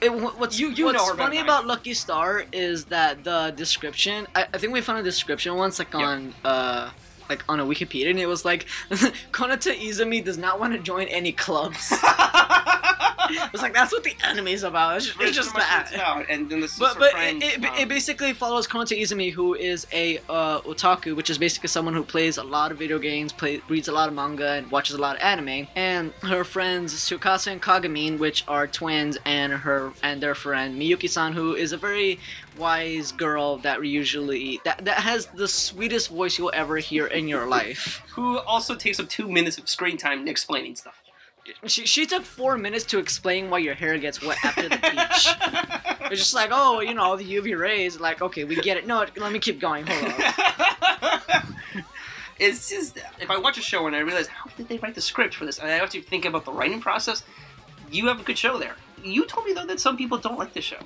[0.01, 4.27] It, what's You- you what's know her funny about Lucky Star is that the description.
[4.35, 6.03] I, I think we found a description once, like Yep.
[6.03, 6.91] on uh,
[7.29, 8.67] like on a Wikipedia, and it was like
[9.31, 11.95] Konata Izumi does not want to join any clubs.
[13.47, 14.97] it was like that's what the anime's about.
[14.97, 15.87] It's just, it's just that.
[15.87, 16.27] it's about.
[16.29, 19.33] And then the But, sister but friend, it, it, um, it basically follows Konata Izumi,
[19.33, 22.99] who is a uh, otaku, which is basically someone who plays a lot of video
[22.99, 25.67] games, play, reads a lot of manga, and watches a lot of anime.
[25.77, 31.33] And her friends Tsukasa and Kagamin, which are twins, and her and their friend Miyuki-san,
[31.33, 32.19] who is a very
[32.59, 37.47] wise girl that usually that that has the sweetest voice you'll ever hear in your
[37.47, 38.03] life.
[38.11, 40.97] who also takes up two minutes of screen time explaining stuff.
[41.67, 46.11] She, she took four minutes to explain why your hair gets wet after the beach.
[46.11, 48.01] It's just like, oh, you know, the UV rays.
[48.01, 48.87] Like, okay, we get it.
[48.87, 49.87] No, let me keep going.
[49.87, 51.43] Hold on.
[52.39, 55.01] it's just if I watch a show and I realize how did they write the
[55.01, 57.23] script for this, and I have to think about the writing process.
[57.91, 58.75] You have a good show there.
[59.03, 60.79] You told me though that some people don't like the show.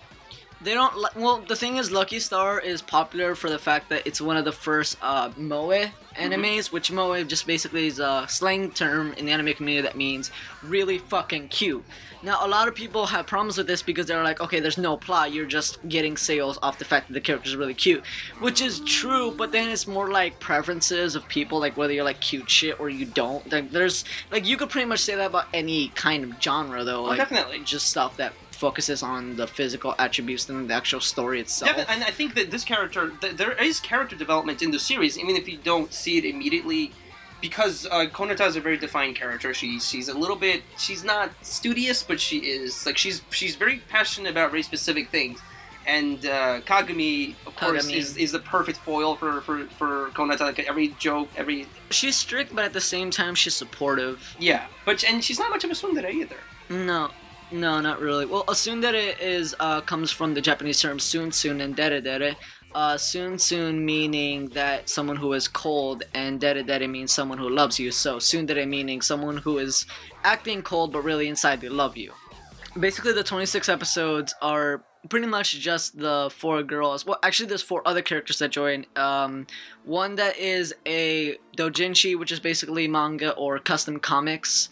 [0.65, 0.97] They don't.
[0.97, 4.39] Li- well, the thing is, Lucky Star is popular for the fact that it's one
[4.39, 9.27] of the first uh, moe animes, which moe just basically is a slang term in
[9.27, 10.31] the anime community that means
[10.63, 11.85] really fucking cute.
[12.23, 14.97] Now, a lot of people have problems with this because they're like, okay, there's no
[14.97, 18.03] plot, you're just getting sales off the fact that the character's really cute,
[18.41, 19.31] which is true.
[19.31, 22.89] But then it's more like preferences of people, like whether you're like cute shit or
[22.89, 23.53] you don't.
[23.53, 27.05] Like, there's like you could pretty much say that about any kind of genre, though.
[27.05, 27.61] Oh, like, definitely.
[27.61, 28.33] just stuff that
[28.67, 31.69] focuses on the physical attributes than the actual story itself.
[31.71, 35.13] Definitely, and I think that this character, th- there is character development in the series,
[35.23, 36.83] even if you don't see it immediately,
[37.47, 39.49] because uh, Konata is a very defined character.
[39.61, 43.77] She she's a little bit, she's not studious, but she is like she's she's very
[43.97, 45.39] passionate about very specific things.
[45.87, 47.97] And uh, Kagami, of course, Kagami.
[48.01, 50.41] is, is the perfect foil for, for, for Konata.
[50.41, 54.35] Like every joke, every She's strict, but at the same time, she's supportive.
[54.39, 56.41] yeah, but and she's not much of a tsundere either.
[56.71, 57.11] No,
[57.55, 58.27] no, not really.
[58.27, 62.35] Well, tsundere is uh, comes from the Japanese term tsun tsun and dere dere.
[62.75, 67.49] Uh, tsun tsun meaning that someone who is cold, and dere dere means someone who
[67.49, 67.93] loves you.
[67.93, 69.87] So tsundere meaning someone who is
[70.25, 72.13] acting cold, but really inside they love you.
[72.79, 77.07] Basically, the 26 episodes are pretty much just the four girls.
[77.07, 78.85] Well, actually, there's four other characters that join.
[78.97, 79.47] Um,
[79.85, 84.71] one that is a doujinshi, which is basically manga or custom comics.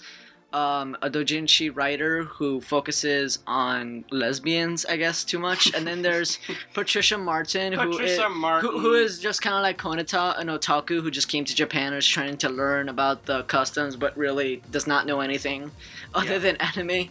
[0.53, 5.73] Um, a doujinshi writer who focuses on lesbians, I guess, too much.
[5.75, 6.39] And then there's
[6.75, 8.71] Patricia Martin, who Patricia is, Martin.
[8.71, 11.89] who, who is just kind of like Konata, an otaku who just came to Japan
[11.89, 15.71] and is trying to learn about the customs, but really does not know anything
[16.15, 16.39] other Yeah.
[16.39, 17.09] than anime.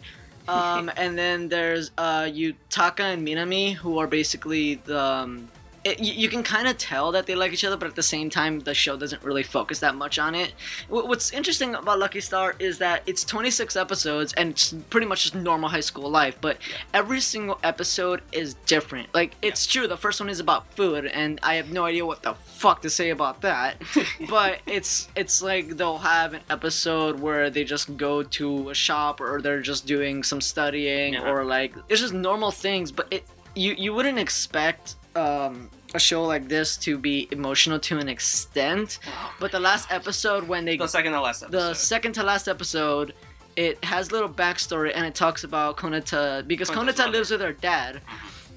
[0.48, 5.00] Um, and then there's uh, Yutaka and Minami, who are basically the.
[5.00, 5.50] Um,
[5.84, 8.30] it, you, can kind of tell that they like each other, but at the same
[8.30, 10.54] time, the show doesn't really focus that much on it.
[10.89, 15.36] What's interesting about Lucky Star is that it's 26 episodes and it's pretty much just
[15.36, 16.58] normal high school life, but
[16.94, 19.12] every single episode is different.
[19.13, 22.22] Like, it's true, the first one is about food, and I have no idea what
[22.22, 23.82] the fuck to say about that.
[24.30, 29.20] but it's it's like they'll have an episode where they just go to a shop
[29.20, 31.28] or they're just doing some studying Yeah.
[31.30, 36.24] or like it's just normal things but it you you wouldn't expect um a show
[36.24, 39.00] like this to be emotional to an extent
[39.39, 41.58] but the last episode when they the second to last episode.
[41.60, 43.13] the second to last episode
[43.58, 47.04] it has little backstory and it talks about Konata because Konata's Konata.
[47.04, 47.12] Mm-hmm.
[47.12, 48.00] lives with her dad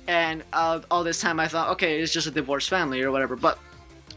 [0.07, 3.35] and uh, all this time I thought okay it's just a divorced family or whatever
[3.35, 3.59] but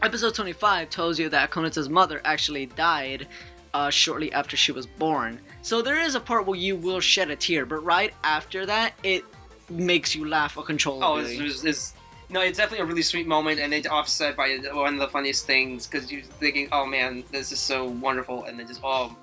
[0.02, 3.26] episode 25 tells you that Konata's mother actually died
[3.74, 7.30] uh, shortly after she was born so there is a part where you will shed
[7.30, 9.24] a tear but right after that it
[9.70, 11.94] makes you laugh Oh, uncontrollably it's, it's, it's
[12.30, 15.46] no, it's definitely a really sweet moment, and it's offset by one of the funniest
[15.46, 19.16] things because you're thinking, "Oh man, this is so wonderful," and then just oh.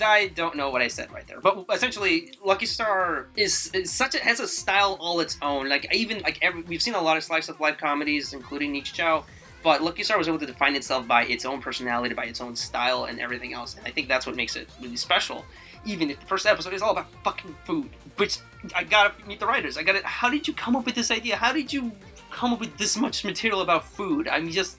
[0.00, 4.16] I don't know what I said right there, but essentially, Lucky Star is, is such
[4.16, 5.68] a has a style all its own.
[5.68, 9.22] Like even like every, we've seen a lot of slice of life comedies, including Nichijou,
[9.62, 12.56] but Lucky Star was able to define itself by its own personality, by its own
[12.56, 13.76] style, and everything else.
[13.76, 15.44] And I think that's what makes it really special.
[15.84, 18.38] Even if the first episode is all about fucking food, which
[18.74, 19.76] I gotta meet the writers.
[19.76, 20.04] I gotta.
[20.04, 21.36] How did you come up with this idea?
[21.36, 21.92] How did you
[22.32, 24.28] come up with this much material about food?
[24.28, 24.78] I'm just.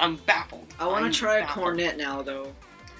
[0.00, 0.74] I'm baffled.
[0.80, 2.50] I want to try a cornet now though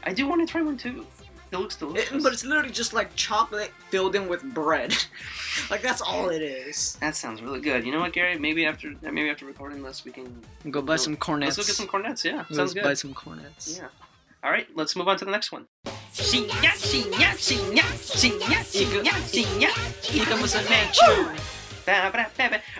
[0.04, 1.06] I do want to try one too.
[1.50, 2.22] It looks It- delicious.
[2.22, 4.94] but it's literally just like chocolate filled in with bread.
[5.70, 6.96] like that's all it is.
[7.00, 7.84] that sounds really good.
[7.84, 8.38] You know what, Gary?
[8.38, 11.56] Maybe after maybe after recording this, we can Go buy some cornets.
[11.56, 12.24] let's go get some cornets.
[12.24, 13.78] Yeah, Let's sounds buy some cornets.
[13.78, 13.88] Yeah.
[14.44, 15.66] All right, let's move on to the next one.
[16.12, 17.86] Shinya, shinya, shinya,
[18.18, 19.72] shinya, shinya, shinya.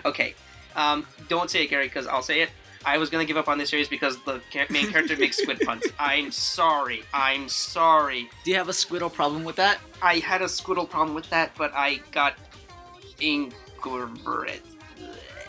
[0.05, 0.35] Okay,
[0.75, 2.49] um, don't say it, Gary, because I'll say it.
[2.85, 5.83] I was gonna give up on this series because the main character makes squid puns.
[5.97, 7.03] I'm sorry.
[7.13, 8.29] I'm sorry.
[8.43, 9.79] Do you have a squiddle problem with that?
[10.01, 12.35] I had a squiddle problem with that, but I got
[13.21, 14.61] incorporate.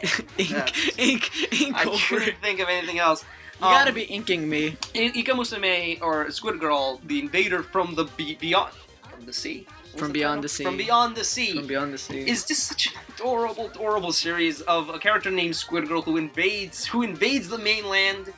[0.38, 0.66] ink, Yeah.
[0.98, 1.76] ink, ink ink.
[1.76, 3.24] I over couldn't think of anything else.
[3.54, 4.76] You gotta Um, be inking me.
[4.94, 8.72] I- Ika Musume or Squid Girl, the invader from the be- beyond,
[9.10, 10.64] from the sea, From beyond the sea.
[10.64, 11.52] From beyond the sea.
[11.56, 12.18] From Beyond the Sea.
[12.28, 16.84] is just such an adorable, adorable series of a character named Squid Girl who invades
[16.86, 18.32] who invades the mainland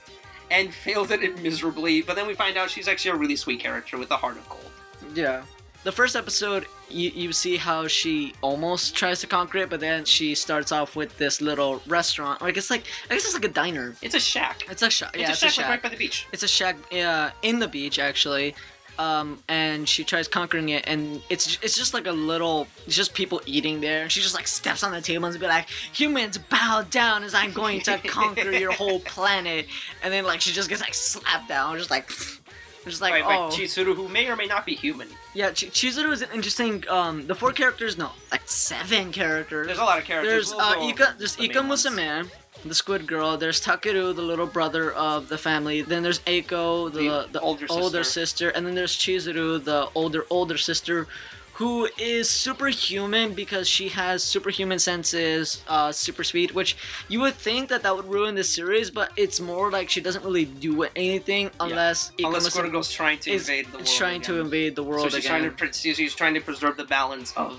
[0.51, 2.03] and fails at it miserably.
[2.03, 4.49] But then we find out she's actually a really sweet character with a heart of
[4.49, 4.71] gold.
[5.15, 5.43] Yeah.
[5.85, 10.05] The first episode, you, you see how she almost tries to conquer it, but then
[10.05, 12.43] she starts off with this little restaurant.
[12.43, 13.95] Like it's like I guess it's like a diner.
[14.03, 14.67] It's a shack.
[14.69, 15.11] It's a shack.
[15.15, 15.65] It's Yeah, a it's shack, a shack.
[15.65, 16.27] like right by the beach.
[16.33, 18.55] It's a shack uh, in the beach actually.
[18.99, 23.13] Um, and she tries conquering it, and it's it's just like a little, it's just
[23.15, 24.09] people eating there.
[24.09, 27.53] She just like steps on the table and be like, "Humans, bow down as I'm
[27.53, 29.67] going to conquer your whole planet."
[30.03, 32.09] And then like she just gets like slapped down, just like,
[32.87, 35.09] just like by oh Chizuru, who may or may not be human.
[35.35, 35.51] yeah.
[35.51, 36.83] Ch- Chizuru is an interesting.
[36.89, 39.67] Um, the four characters, no, like seven characters.
[39.67, 40.51] There's a lot of characters.
[40.51, 41.59] There's We'll uh, Ika, there's the Ika.
[41.61, 42.31] Musume,
[42.69, 43.37] the Squid Girl.
[43.37, 45.83] There's Takeru, the little brother of the family.
[45.83, 48.21] Then there's Eiko, the, The the, older older, sister.
[48.27, 48.49] sister.
[48.51, 51.07] and then there's Chizuru, the older older sister,
[51.55, 56.51] who is superhuman because she has superhuman senses, uh, super speed.
[56.51, 56.77] Which
[57.09, 60.25] you would think that that would ruin the series, but it's more like she doesn't
[60.25, 63.87] really do anything unless Ika Unless Squid Musume Girl's trying to invade the world.
[63.87, 65.55] trying to invade the So world she's again.
[65.57, 67.59] trying to she's trying to preserve the balance of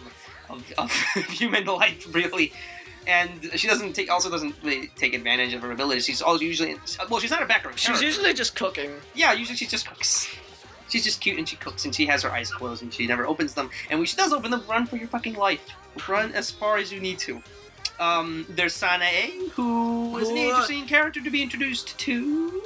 [0.49, 0.91] of, of
[1.29, 2.53] human life, really.
[3.07, 6.05] And she doesn't take also doesn't really take advantage of her abilities.
[6.05, 6.75] She's also usually
[7.09, 8.05] well, she's not a background She's character.
[8.05, 8.91] usually just cooking.
[9.15, 10.27] yeah, usually she just cooks.
[10.89, 13.25] She's just cute and she cooks and she has her eyes closed and she never
[13.25, 13.69] opens them.
[13.89, 15.65] And when she does open them, run for your fucking life.
[16.07, 17.41] Run as far as you need to.
[17.99, 22.61] Um, there's Sanae, who is an interesting character to be introduced to.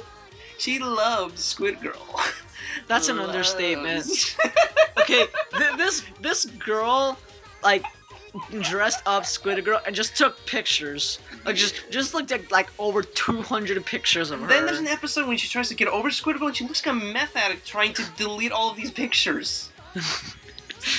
[0.58, 2.20] She loves Squid Girl.
[2.88, 4.36] That's an understatement.
[5.00, 7.18] okay, th- this this girl
[7.62, 7.84] like
[8.60, 11.18] dressed up Squid Girl and just took pictures.
[11.44, 14.46] Like just just looked at like over 200 pictures of her.
[14.46, 16.84] Then there's an episode when she tries to get over Squid Girl and she looks
[16.84, 19.70] like a meth addict trying to delete all of these pictures.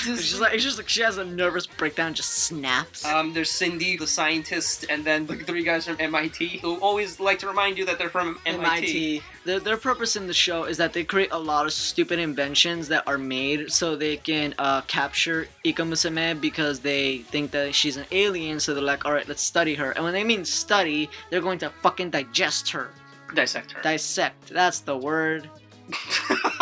[0.06, 3.04] It's just like it's just like she has a nervous breakdown, just snaps.
[3.04, 7.38] Um, there's Cindy, the scientist, and then the three guys from MIT who always like
[7.40, 8.64] to remind you that they're from MIT.
[8.64, 9.22] MIT.
[9.44, 12.88] Their, their purpose in the show is that they create a lot of stupid inventions
[12.88, 17.98] that are made so they can uh, capture Ika Musume because they think that she's
[17.98, 18.58] an alien.
[18.60, 19.90] So they're like, all right, let's study her.
[19.92, 22.88] And when they mean study, they're going to fucking digest her,
[23.34, 23.82] Dissect her.
[23.82, 24.48] dissect.
[24.48, 25.50] That's the word.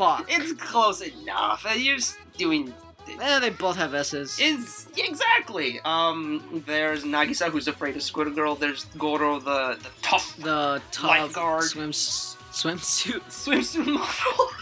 [0.00, 0.24] Fuck.
[0.30, 1.66] it's close enough.
[1.68, 2.72] Uh, You're just doing.
[3.20, 4.38] Eh, they both have S's.
[4.40, 5.78] Is exactly.
[5.84, 8.54] Um, there's Nagisa who's afraid of Squid Girl.
[8.54, 11.64] There's Goro, the the tough the tough Lifeguard.
[11.64, 13.20] swims swimsuit.
[13.28, 14.48] swimsuit model.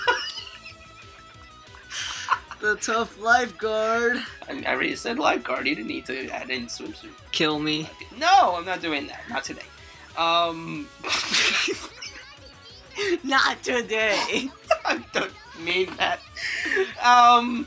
[2.61, 4.17] The tough lifeguard.
[4.49, 5.69] I, mean, I already said lifeguard.
[5.69, 7.13] You didn't need to add in swimsuit.
[7.31, 7.89] Kill me.
[8.19, 9.21] No, I'm not doing that.
[9.31, 9.63] Not today.
[10.17, 10.89] Um,
[13.23, 14.51] Not today.
[14.85, 15.33] I don't
[15.65, 16.21] mean that.
[17.05, 17.67] Um,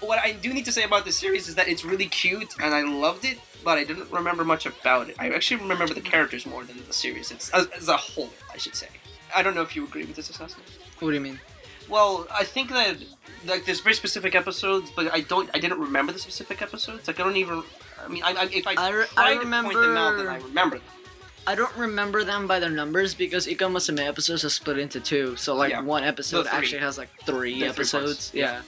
[0.00, 2.74] what I do need to say about this series is that it's really cute and
[2.74, 5.16] I loved it, but I didn't remember much about it.
[5.18, 8.58] I actually remember the characters more than the series it's, as, as a whole, I
[8.58, 8.88] should say.
[9.34, 10.68] I don't know if you agree with this assessment.
[11.00, 11.40] What do you mean?
[11.88, 12.96] Well, I think that
[13.46, 15.50] like there's very specific episodes, but I don't.
[15.52, 17.06] I didn't remember the specific episodes.
[17.06, 17.62] Like I don't even.
[18.02, 20.26] I mean, I, I, if I, I re- try I to point them out, then
[20.26, 20.86] remember- I remember them.
[21.46, 25.36] I don't remember them by their numbers because Ika Musume episodes are split into two.
[25.36, 25.82] So like Yeah.
[25.82, 28.30] one episode actually has like three episodes.
[28.30, 28.44] parts, yeah.
[28.52, 28.60] yeah.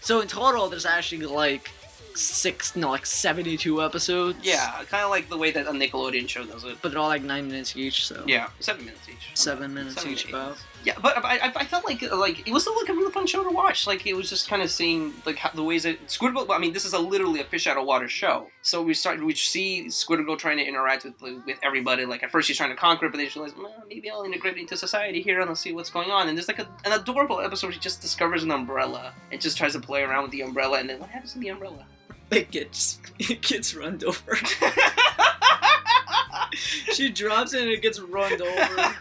[0.00, 1.70] So in total, there's actually like
[2.14, 4.38] six, no, like seventy-two episodes.
[4.42, 6.76] Yeah, kind of like the way that a Nickelodeon show does it.
[6.82, 8.06] But they're all like nine minutes each.
[8.06, 9.30] So Yeah, seven minutes each.
[9.34, 10.42] Seven minutes Seven, each, about.
[10.44, 10.62] minutes.
[10.84, 13.44] Yeah, but I, I, felt like like it was still like a really fun show
[13.44, 13.86] to watch.
[13.86, 16.50] Like it was just kind of seeing like how, the ways that Squid Girl.
[16.50, 18.48] I mean, this is a literally a fish out of water show.
[18.62, 22.04] So we start we see Squid Girl trying to interact with with everybody.
[22.04, 24.24] Like at first she's trying to conquer, it, but then she realizes well, maybe I'll
[24.24, 26.28] integrate into society here and I'll see what's going on.
[26.28, 29.56] And there's like a, an adorable episode where she just discovers an umbrella and just
[29.56, 30.80] tries to play around with the umbrella.
[30.80, 31.86] And then what happens to the umbrella?
[32.32, 34.36] It gets it gets run over.
[36.92, 38.94] she drops it and it gets run over.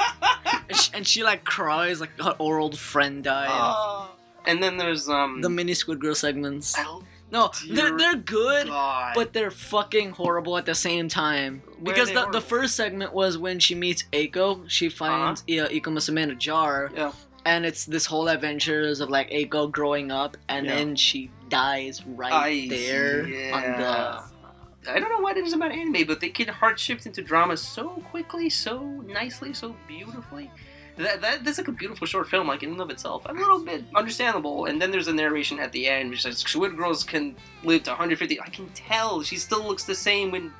[0.70, 3.47] and, she, and she like cries like her old friend died.
[3.52, 4.12] Oh.
[4.45, 6.76] and then there's um the mini Squid Girl segments.
[6.78, 8.68] oh, No, they're they're good.
[8.68, 9.14] God.
[9.16, 11.62] but they're fucking horrible at the same time.
[11.80, 14.64] Where Because the, the first segment was when she meets Eiko.
[14.70, 17.12] She finds uh Ika Musume in a jar, yeah.
[17.45, 20.76] and it's this whole adventures of like Eiko growing up, and Yeah.
[20.76, 23.24] then she dies right I- there
[23.54, 24.31] on the.
[24.90, 27.56] I don't know what it is about anime, but they can heart shift into drama
[27.58, 30.50] so quickly, so nicely, so beautifully.
[30.98, 33.24] That, that that's like a beautiful short film, like in and of itself.
[33.26, 36.76] A little bit understandable, and then there's a narration at the end which says Squid
[36.76, 38.42] Girls can live to 150.
[38.42, 40.52] I can tell she still looks the same when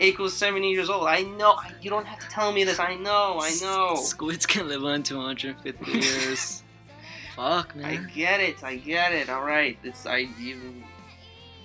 [0.00, 1.06] Eiko's 70 years old.
[1.06, 1.52] I know.
[1.52, 2.78] I, you don't have to tell me this.
[2.78, 3.38] I know.
[3.40, 3.96] I know.
[3.96, 6.62] Squids can live on 250 years.
[7.36, 7.84] Fuck, man.
[7.84, 8.62] I get it.
[8.62, 9.28] I get it.
[9.28, 9.78] All right.
[9.82, 10.82] It's I you.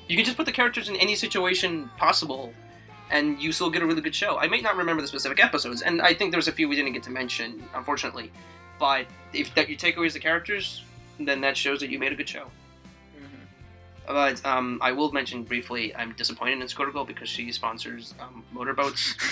[0.07, 2.53] You can just put the characters in any situation possible,
[3.09, 4.37] and you still get a really good show.
[4.37, 6.93] I may not remember the specific episodes, and I think there's a few we didn't
[6.93, 8.31] get to mention, unfortunately.
[8.79, 10.83] But if that you take away the characters,
[11.19, 12.47] then that shows that you made a good show.
[14.07, 18.43] But um, I will mention briefly, I'm disappointed in Squid Girl because she sponsors um,
[18.51, 19.15] motorboats.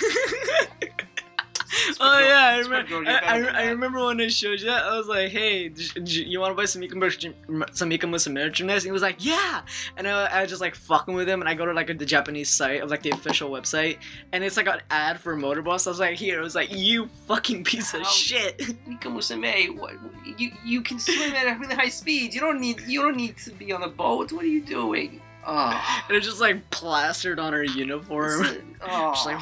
[2.00, 3.10] Oh yeah, I remember.
[3.10, 4.84] I, I, I remember when I showed you that.
[4.84, 7.26] I was like, "Hey, d- you want to buy some merch-
[7.72, 9.62] some Musume merchandise?" And he was like, "Yeah."
[9.98, 12.06] And I, I was just like fucking with him, and I go to like the
[12.06, 13.98] Japanese site of like the official website,
[14.32, 15.88] and it's like an ad for Motorbus.
[15.88, 19.94] I was like, "Here." I was like, "You fucking piece of How- shit." Mika what,
[20.38, 22.34] you you can swim at a really high speed.
[22.34, 24.32] You don't need you don't need to be on a boat.
[24.32, 25.22] What are you doing?
[25.46, 28.46] Oh, And it's just like plastered on her uniform.
[28.82, 29.12] oh.
[29.14, 29.42] Just like,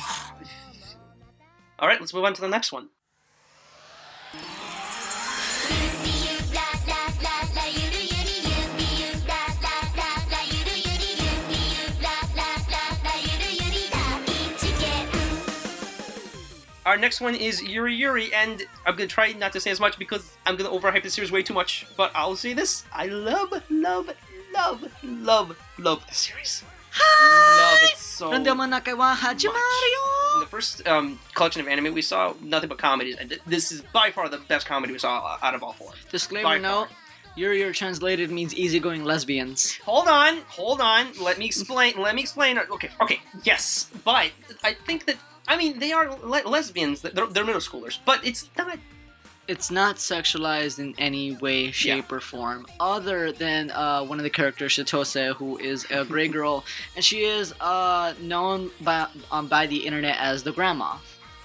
[1.81, 2.89] all right, let's move on to the next one.
[16.85, 19.97] Our next one is Yuri Yuri, and I'm gonna try not to say as much
[19.97, 21.87] because I'm gonna overhype the series way too much.
[21.97, 24.11] But I'll say this: I love, love,
[24.53, 26.63] love, love, love the series.
[26.99, 28.31] Love it so.
[28.31, 29.15] Wa
[30.41, 33.81] the first um, collection of anime we saw, nothing but comedies, and th- this is
[33.93, 35.91] by far the best comedy we saw out of all four.
[36.09, 36.87] Disclaimer By note:
[37.35, 39.77] Yuri Yuri translated means easygoing lesbians.
[39.77, 41.07] Hold on, hold on.
[41.21, 41.93] Let me explain.
[41.97, 42.57] Let me explain.
[42.57, 44.31] Okay, okay, yes, but
[44.63, 45.17] I think that
[45.47, 47.01] I mean they are le- lesbians.
[47.01, 48.77] They're, they're middle schoolers, but it's not.
[49.51, 54.29] It's not sexualized in any way, shape, or form, other than uh, one of the
[54.29, 56.63] characters, Chitose, who is a gray girl,
[56.95, 60.91] and she is uh, known by um, by the internet as the grandma.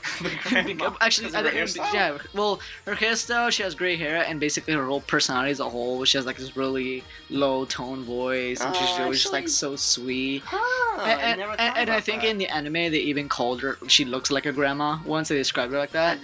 [0.44, 2.16] Grandma, Actually, because I her think, yeah.
[2.32, 6.04] Well, her hairstyle, she has gray hair, and basically her whole personality as a whole,
[6.04, 9.74] she has like this really low tone voice, and she's Oh, always just like so
[9.74, 10.42] sweet.
[10.46, 12.30] Huh, I and and, thought and I think that.
[12.30, 13.78] in the anime they even called her.
[13.88, 16.18] She looks like a grandma once they described her like I that.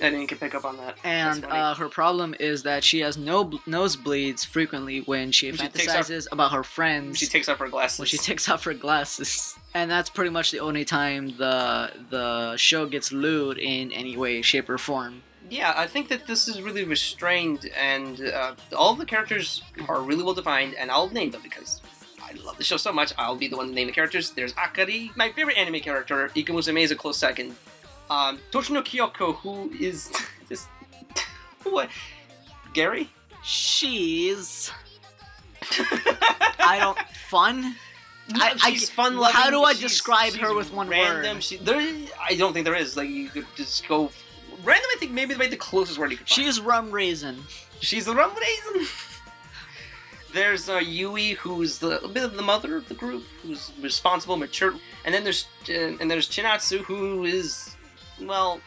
[0.00, 0.96] I didn't pick up on that.
[1.04, 5.58] And uh, her problem is that she has no bl- nosebleeds frequently when she When
[5.58, 7.18] she takes off- about her friends.
[7.18, 7.98] she takes off her glasses.
[7.98, 12.56] when she takes off her glasses, and that's pretty much the only time the the
[12.56, 15.22] show gets lewd in any way, shape, or form.
[15.50, 20.22] Yeah, I think that this is really restrained, and uh, all the characters are really
[20.22, 21.80] well defined, and I'll name them because
[22.22, 23.14] I love the show so much.
[23.16, 24.30] I'll be the one to name the characters.
[24.32, 26.30] There's Akari, my favorite anime character.
[26.34, 27.56] Ika Musume is a close second.
[28.10, 30.10] Um, Toshino Kyoko, who is
[30.48, 30.68] just
[31.64, 31.90] what?
[32.72, 33.08] Gary?
[33.44, 34.70] She's
[36.60, 36.98] I don't
[37.30, 37.74] fun.
[38.34, 39.16] I- I- she's fun.
[39.18, 41.36] well, how do I she's- describe her with one random.
[41.36, 41.42] word?
[41.42, 42.96] She, there, I don't think there is.
[42.96, 44.10] Like you could just go
[44.64, 44.86] random.
[44.94, 46.44] I think maybe the the closest word you could find.
[46.46, 47.42] She's rum raisin.
[47.80, 48.86] She's the rum raisin.
[50.34, 54.36] There's uh, Yui, who's the a bit of the mother of the group, who's responsible,
[54.36, 54.74] mature,
[55.06, 57.74] and then there's uh, and there's Chinatsu, who is,
[58.22, 58.60] well,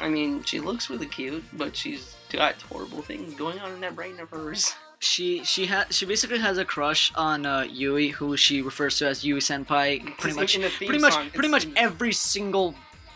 [0.00, 3.94] I mean, she looks really cute, but she's got horrible things going on in that
[3.94, 4.74] brain of hers.
[5.00, 9.08] She she ha- she basically has a crush on uh, Yui, who she refers to
[9.08, 10.16] as Yui Senpai.
[10.16, 12.74] Pretty much, in theme pretty much, song, pretty much every single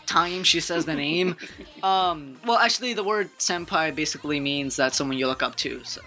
[0.09, 1.35] time she says the name.
[1.83, 5.81] um, well, actually, the word senpai basically means that someone you look up to.
[5.83, 6.01] So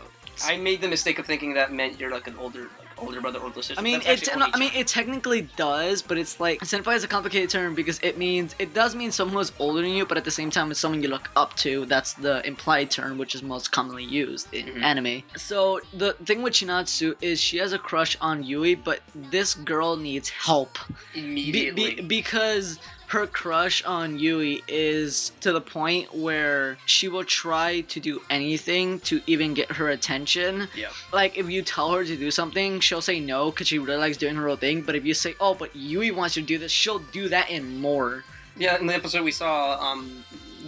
[0.45, 2.69] I made the mistake of thinking that meant you're like an older,
[3.03, 3.79] older brother, older sister.
[3.79, 4.29] I mean, it.
[4.37, 7.99] No, I mean, it technically does, but it's like senpai is a complicated term because
[8.03, 10.71] it means it does mean someone who's older than you, but at the same time,
[10.71, 11.85] it's someone you look up to.
[11.87, 14.83] That's the implied term, which is most commonly used in Mhm.
[14.83, 15.23] anime.
[15.37, 19.97] So the thing with Chinatsu is she has a crush on Yui, but this girl
[19.97, 20.79] needs help
[21.15, 21.95] be, immediately.
[21.97, 22.79] be, because
[23.13, 29.01] her crush on Yui is to the point where she will try to do anything
[29.01, 30.67] to even get her attention.
[30.75, 30.89] yeah.
[31.13, 34.17] Like if you tell her to do something, she'll say no because she really likes
[34.17, 34.81] doing her own thing.
[34.81, 37.51] But if you say, "Oh, but Yui wants you to do this," she'll do that
[37.51, 38.25] and more.
[38.57, 40.25] Yeah, in the episode we saw, um,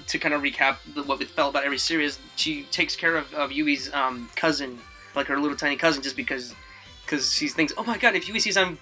[0.07, 0.77] to kind of recap
[1.07, 4.79] what we felt about every series, she takes care of, of Yui's um, cousin,
[5.17, 6.55] like her little tiny cousin, just because
[7.07, 8.77] because she thinks, oh my god, if Yui sees I'm,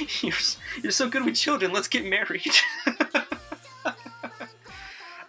[0.22, 0.34] you're,
[0.82, 2.54] you're so good with children, let's get married.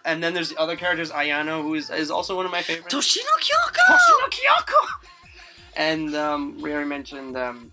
[0.04, 2.94] and then there's the other characters, Ayano, who is, is also one of my favorites.
[2.94, 3.78] Toshino Kyoko.
[3.88, 5.08] Hoshino Kyoko!
[5.76, 7.72] And um, we already mentioned um,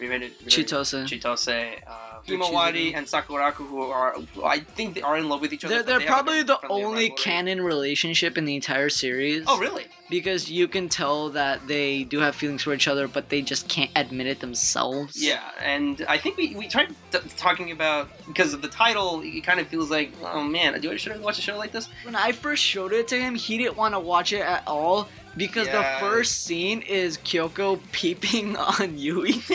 [0.00, 0.32] we made it.
[0.40, 1.04] we already- Chitose.
[1.08, 5.52] Chitose, uh, Himawari, and Sakurako, who are, who I think they are in love with
[5.52, 5.74] each other.
[5.76, 7.10] They're, they're they probably the only rivalry.
[7.16, 9.44] canon relationship in the entire series.
[9.46, 9.86] Oh, really?
[10.10, 13.68] Because you can tell that they do have feelings for each other, but they just
[13.68, 15.22] can't admit it themselves.
[15.22, 19.20] Yeah, and I think we, we tried t- talking about because of the title.
[19.22, 21.72] It kind of feels like, oh man, do I should I watch a show like
[21.72, 21.88] this?
[22.04, 25.08] When I first showed it to him, he didn't want to watch it at all
[25.38, 25.94] because Yeah.
[26.00, 29.30] the first scene is Kyoko peeping on Yui.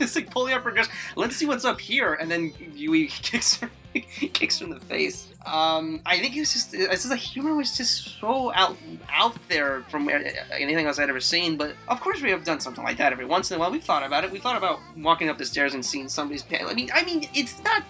[0.00, 0.88] it's like pulling up her dress.
[1.16, 5.28] Let's see what's up here, and then Yui kicks her, kicks her in the face.
[5.46, 8.76] Um, I think it was just, it's just the humor was just so out
[9.12, 11.56] out there from anything else I'd ever seen.
[11.58, 13.70] But of course, we have done something like that every once in a while.
[13.70, 14.30] We've thought about it.
[14.32, 16.70] We thought about walking up the stairs and seeing somebody's pants.
[16.70, 17.82] I mean, I mean, it's not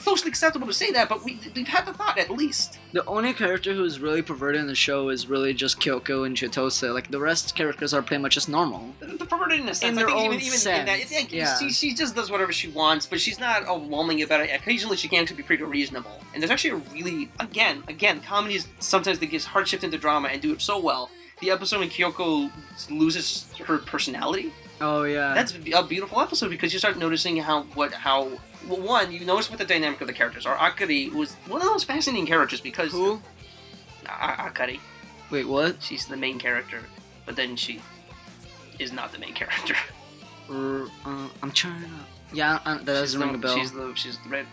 [0.00, 2.78] socially acceptable to say that, but we, we've had the thought at least.
[2.92, 6.92] The only character who's really perverted in the show is really just Kyoko and Chitose.
[6.92, 8.94] Like the rest characters are pretty much just normal.
[9.00, 9.92] The perverted in a sense.
[9.92, 11.58] In I their think own even, even in that, sense, yeah, yeah.
[11.58, 14.50] She, she just does whatever she wants, but she's not overwhelming about it.
[14.54, 16.20] Occasionally, she can actually be pretty reasonable.
[16.32, 20.28] And there's actually a really, again, again, comedies sometimes they get hard shift into drama
[20.28, 21.10] and do it so well.
[21.40, 22.50] The episode when Kyoko
[22.90, 25.34] loses her personality, Oh yeah.
[25.34, 28.30] that's a beautiful episode because you start noticing how what how
[28.68, 30.56] well, one you notice what the dynamic of the characters are.
[30.56, 33.20] Akari was one of those fascinating characters because who?
[34.06, 34.80] A- Akari,
[35.30, 35.82] Wait, what?
[35.82, 36.80] she's the main character,
[37.26, 37.80] but then she
[38.78, 39.74] is not the main character.
[40.52, 41.88] Er, uh, I'm trying to.
[42.32, 43.56] Yeah, uh, that She's doesn't the, ring a bell.
[43.56, 44.46] She's the she's the red,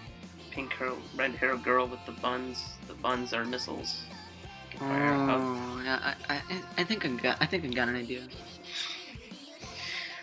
[0.51, 2.64] pink hair, red hair girl with the buns.
[2.88, 4.03] The buns are missiles.
[4.70, 5.39] Can fire out.
[5.41, 6.14] Oh, yeah.
[6.30, 6.41] I, I,
[6.78, 7.38] I think I got.
[7.41, 8.22] I think I got an idea.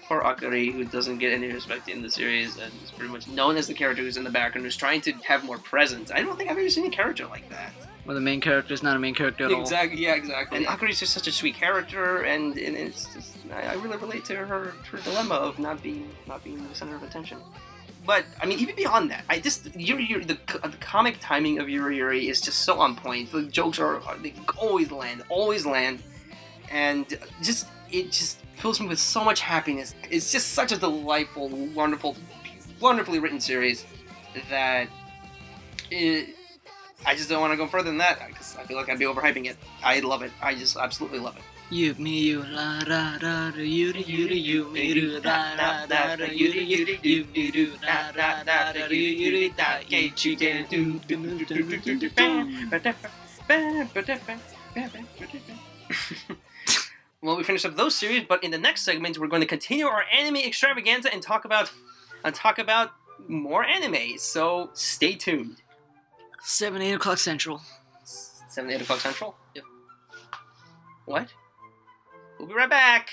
[0.08, 3.56] Poor Akari, who doesn't get any respect in the series and is pretty much known
[3.56, 6.10] as the character who's in the background, who's trying to have more presence.
[6.10, 7.72] I don't think I've ever seen a character like that.
[8.04, 9.60] Well, the main character is not a main character at all.
[9.62, 9.98] Exactly.
[10.02, 10.14] Yeah.
[10.14, 10.58] Exactly.
[10.58, 14.26] And Akari's just such a sweet character, and, and it's just I, I really relate
[14.26, 14.44] to her
[14.90, 17.38] her dilemma of not being not being the center of attention.
[18.06, 21.70] But I mean, even beyond that, I just Yuri Yuri the, the comic timing of
[21.70, 23.32] Yuri Yuri is just so on point.
[23.32, 26.02] The jokes are are- they always land, always land,
[26.70, 29.94] and just it just fills me with so much happiness.
[30.10, 32.16] It's just such a delightful, wonderful,
[32.80, 33.86] wonderfully written series
[34.50, 34.88] that
[35.92, 36.34] it,
[37.06, 39.04] I just don't want to go further than that because I feel like I'd be
[39.04, 39.56] overhyping it.
[39.82, 40.32] I love it.
[40.42, 41.42] I just absolutely love it.
[41.70, 45.56] You, me, you, la, da, da, da, you, da, you, da, you, me, do, da,
[45.56, 48.94] da, da, da, you, da, you, da, you, me, do, da, da, da, da, do,
[48.94, 52.68] you, da, da, yeah, you, do, do, do, do, do, do, do.
[57.24, 59.86] Well, we finished up those series, but in the next segment, we're going to continue
[59.86, 61.72] our anime extravaganza and talk about
[62.22, 62.90] and talk about
[63.28, 64.18] more anime.
[64.18, 65.62] So stay tuned.
[66.42, 67.62] 7, 8 o'clock central.
[68.54, 69.34] Seven, eight o'clock central.
[69.56, 69.64] Yep.
[71.06, 71.28] What?
[72.38, 73.10] We'll be right back.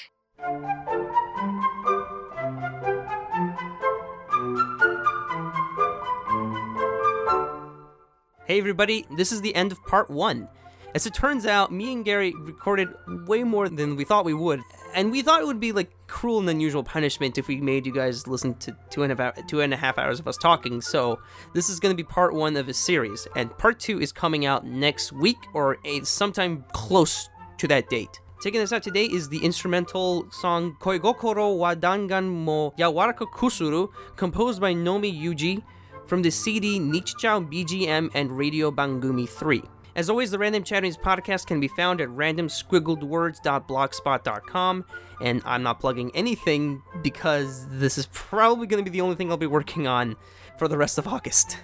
[8.45, 10.47] Hey everybody, this is the end of part one.
[10.93, 12.89] As it turns out, me and Gary recorded
[13.25, 14.59] way more than we thought we would,
[14.93, 17.93] and we thought it would be like cruel and unusual punishment if we made you
[17.93, 20.81] guys listen to two and a half, two and a half hours of us talking.
[20.81, 21.19] So
[21.53, 24.45] this is going to be part one of a series, and part two is coming
[24.45, 27.29] out next week or sometime close
[27.59, 28.19] to that date.
[28.41, 34.59] Taking us out today is the instrumental song Koigokoro wa Dangan mo Yawaraka Kusuru, composed
[34.59, 35.63] by Nomi Yuji
[36.05, 39.61] from the CD Nichijou BGM and Radio Bangumi 3.
[39.95, 44.85] As always, the Random Chatterings podcast can be found at randomsquiggledwords.blogspot.com,
[45.21, 49.29] and I'm not plugging anything because this is probably going to be the only thing
[49.29, 50.15] I'll be working on
[50.57, 51.57] for the rest of August.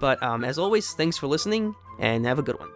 [0.00, 2.70] But um, as always, thanks for listening, and have a good one.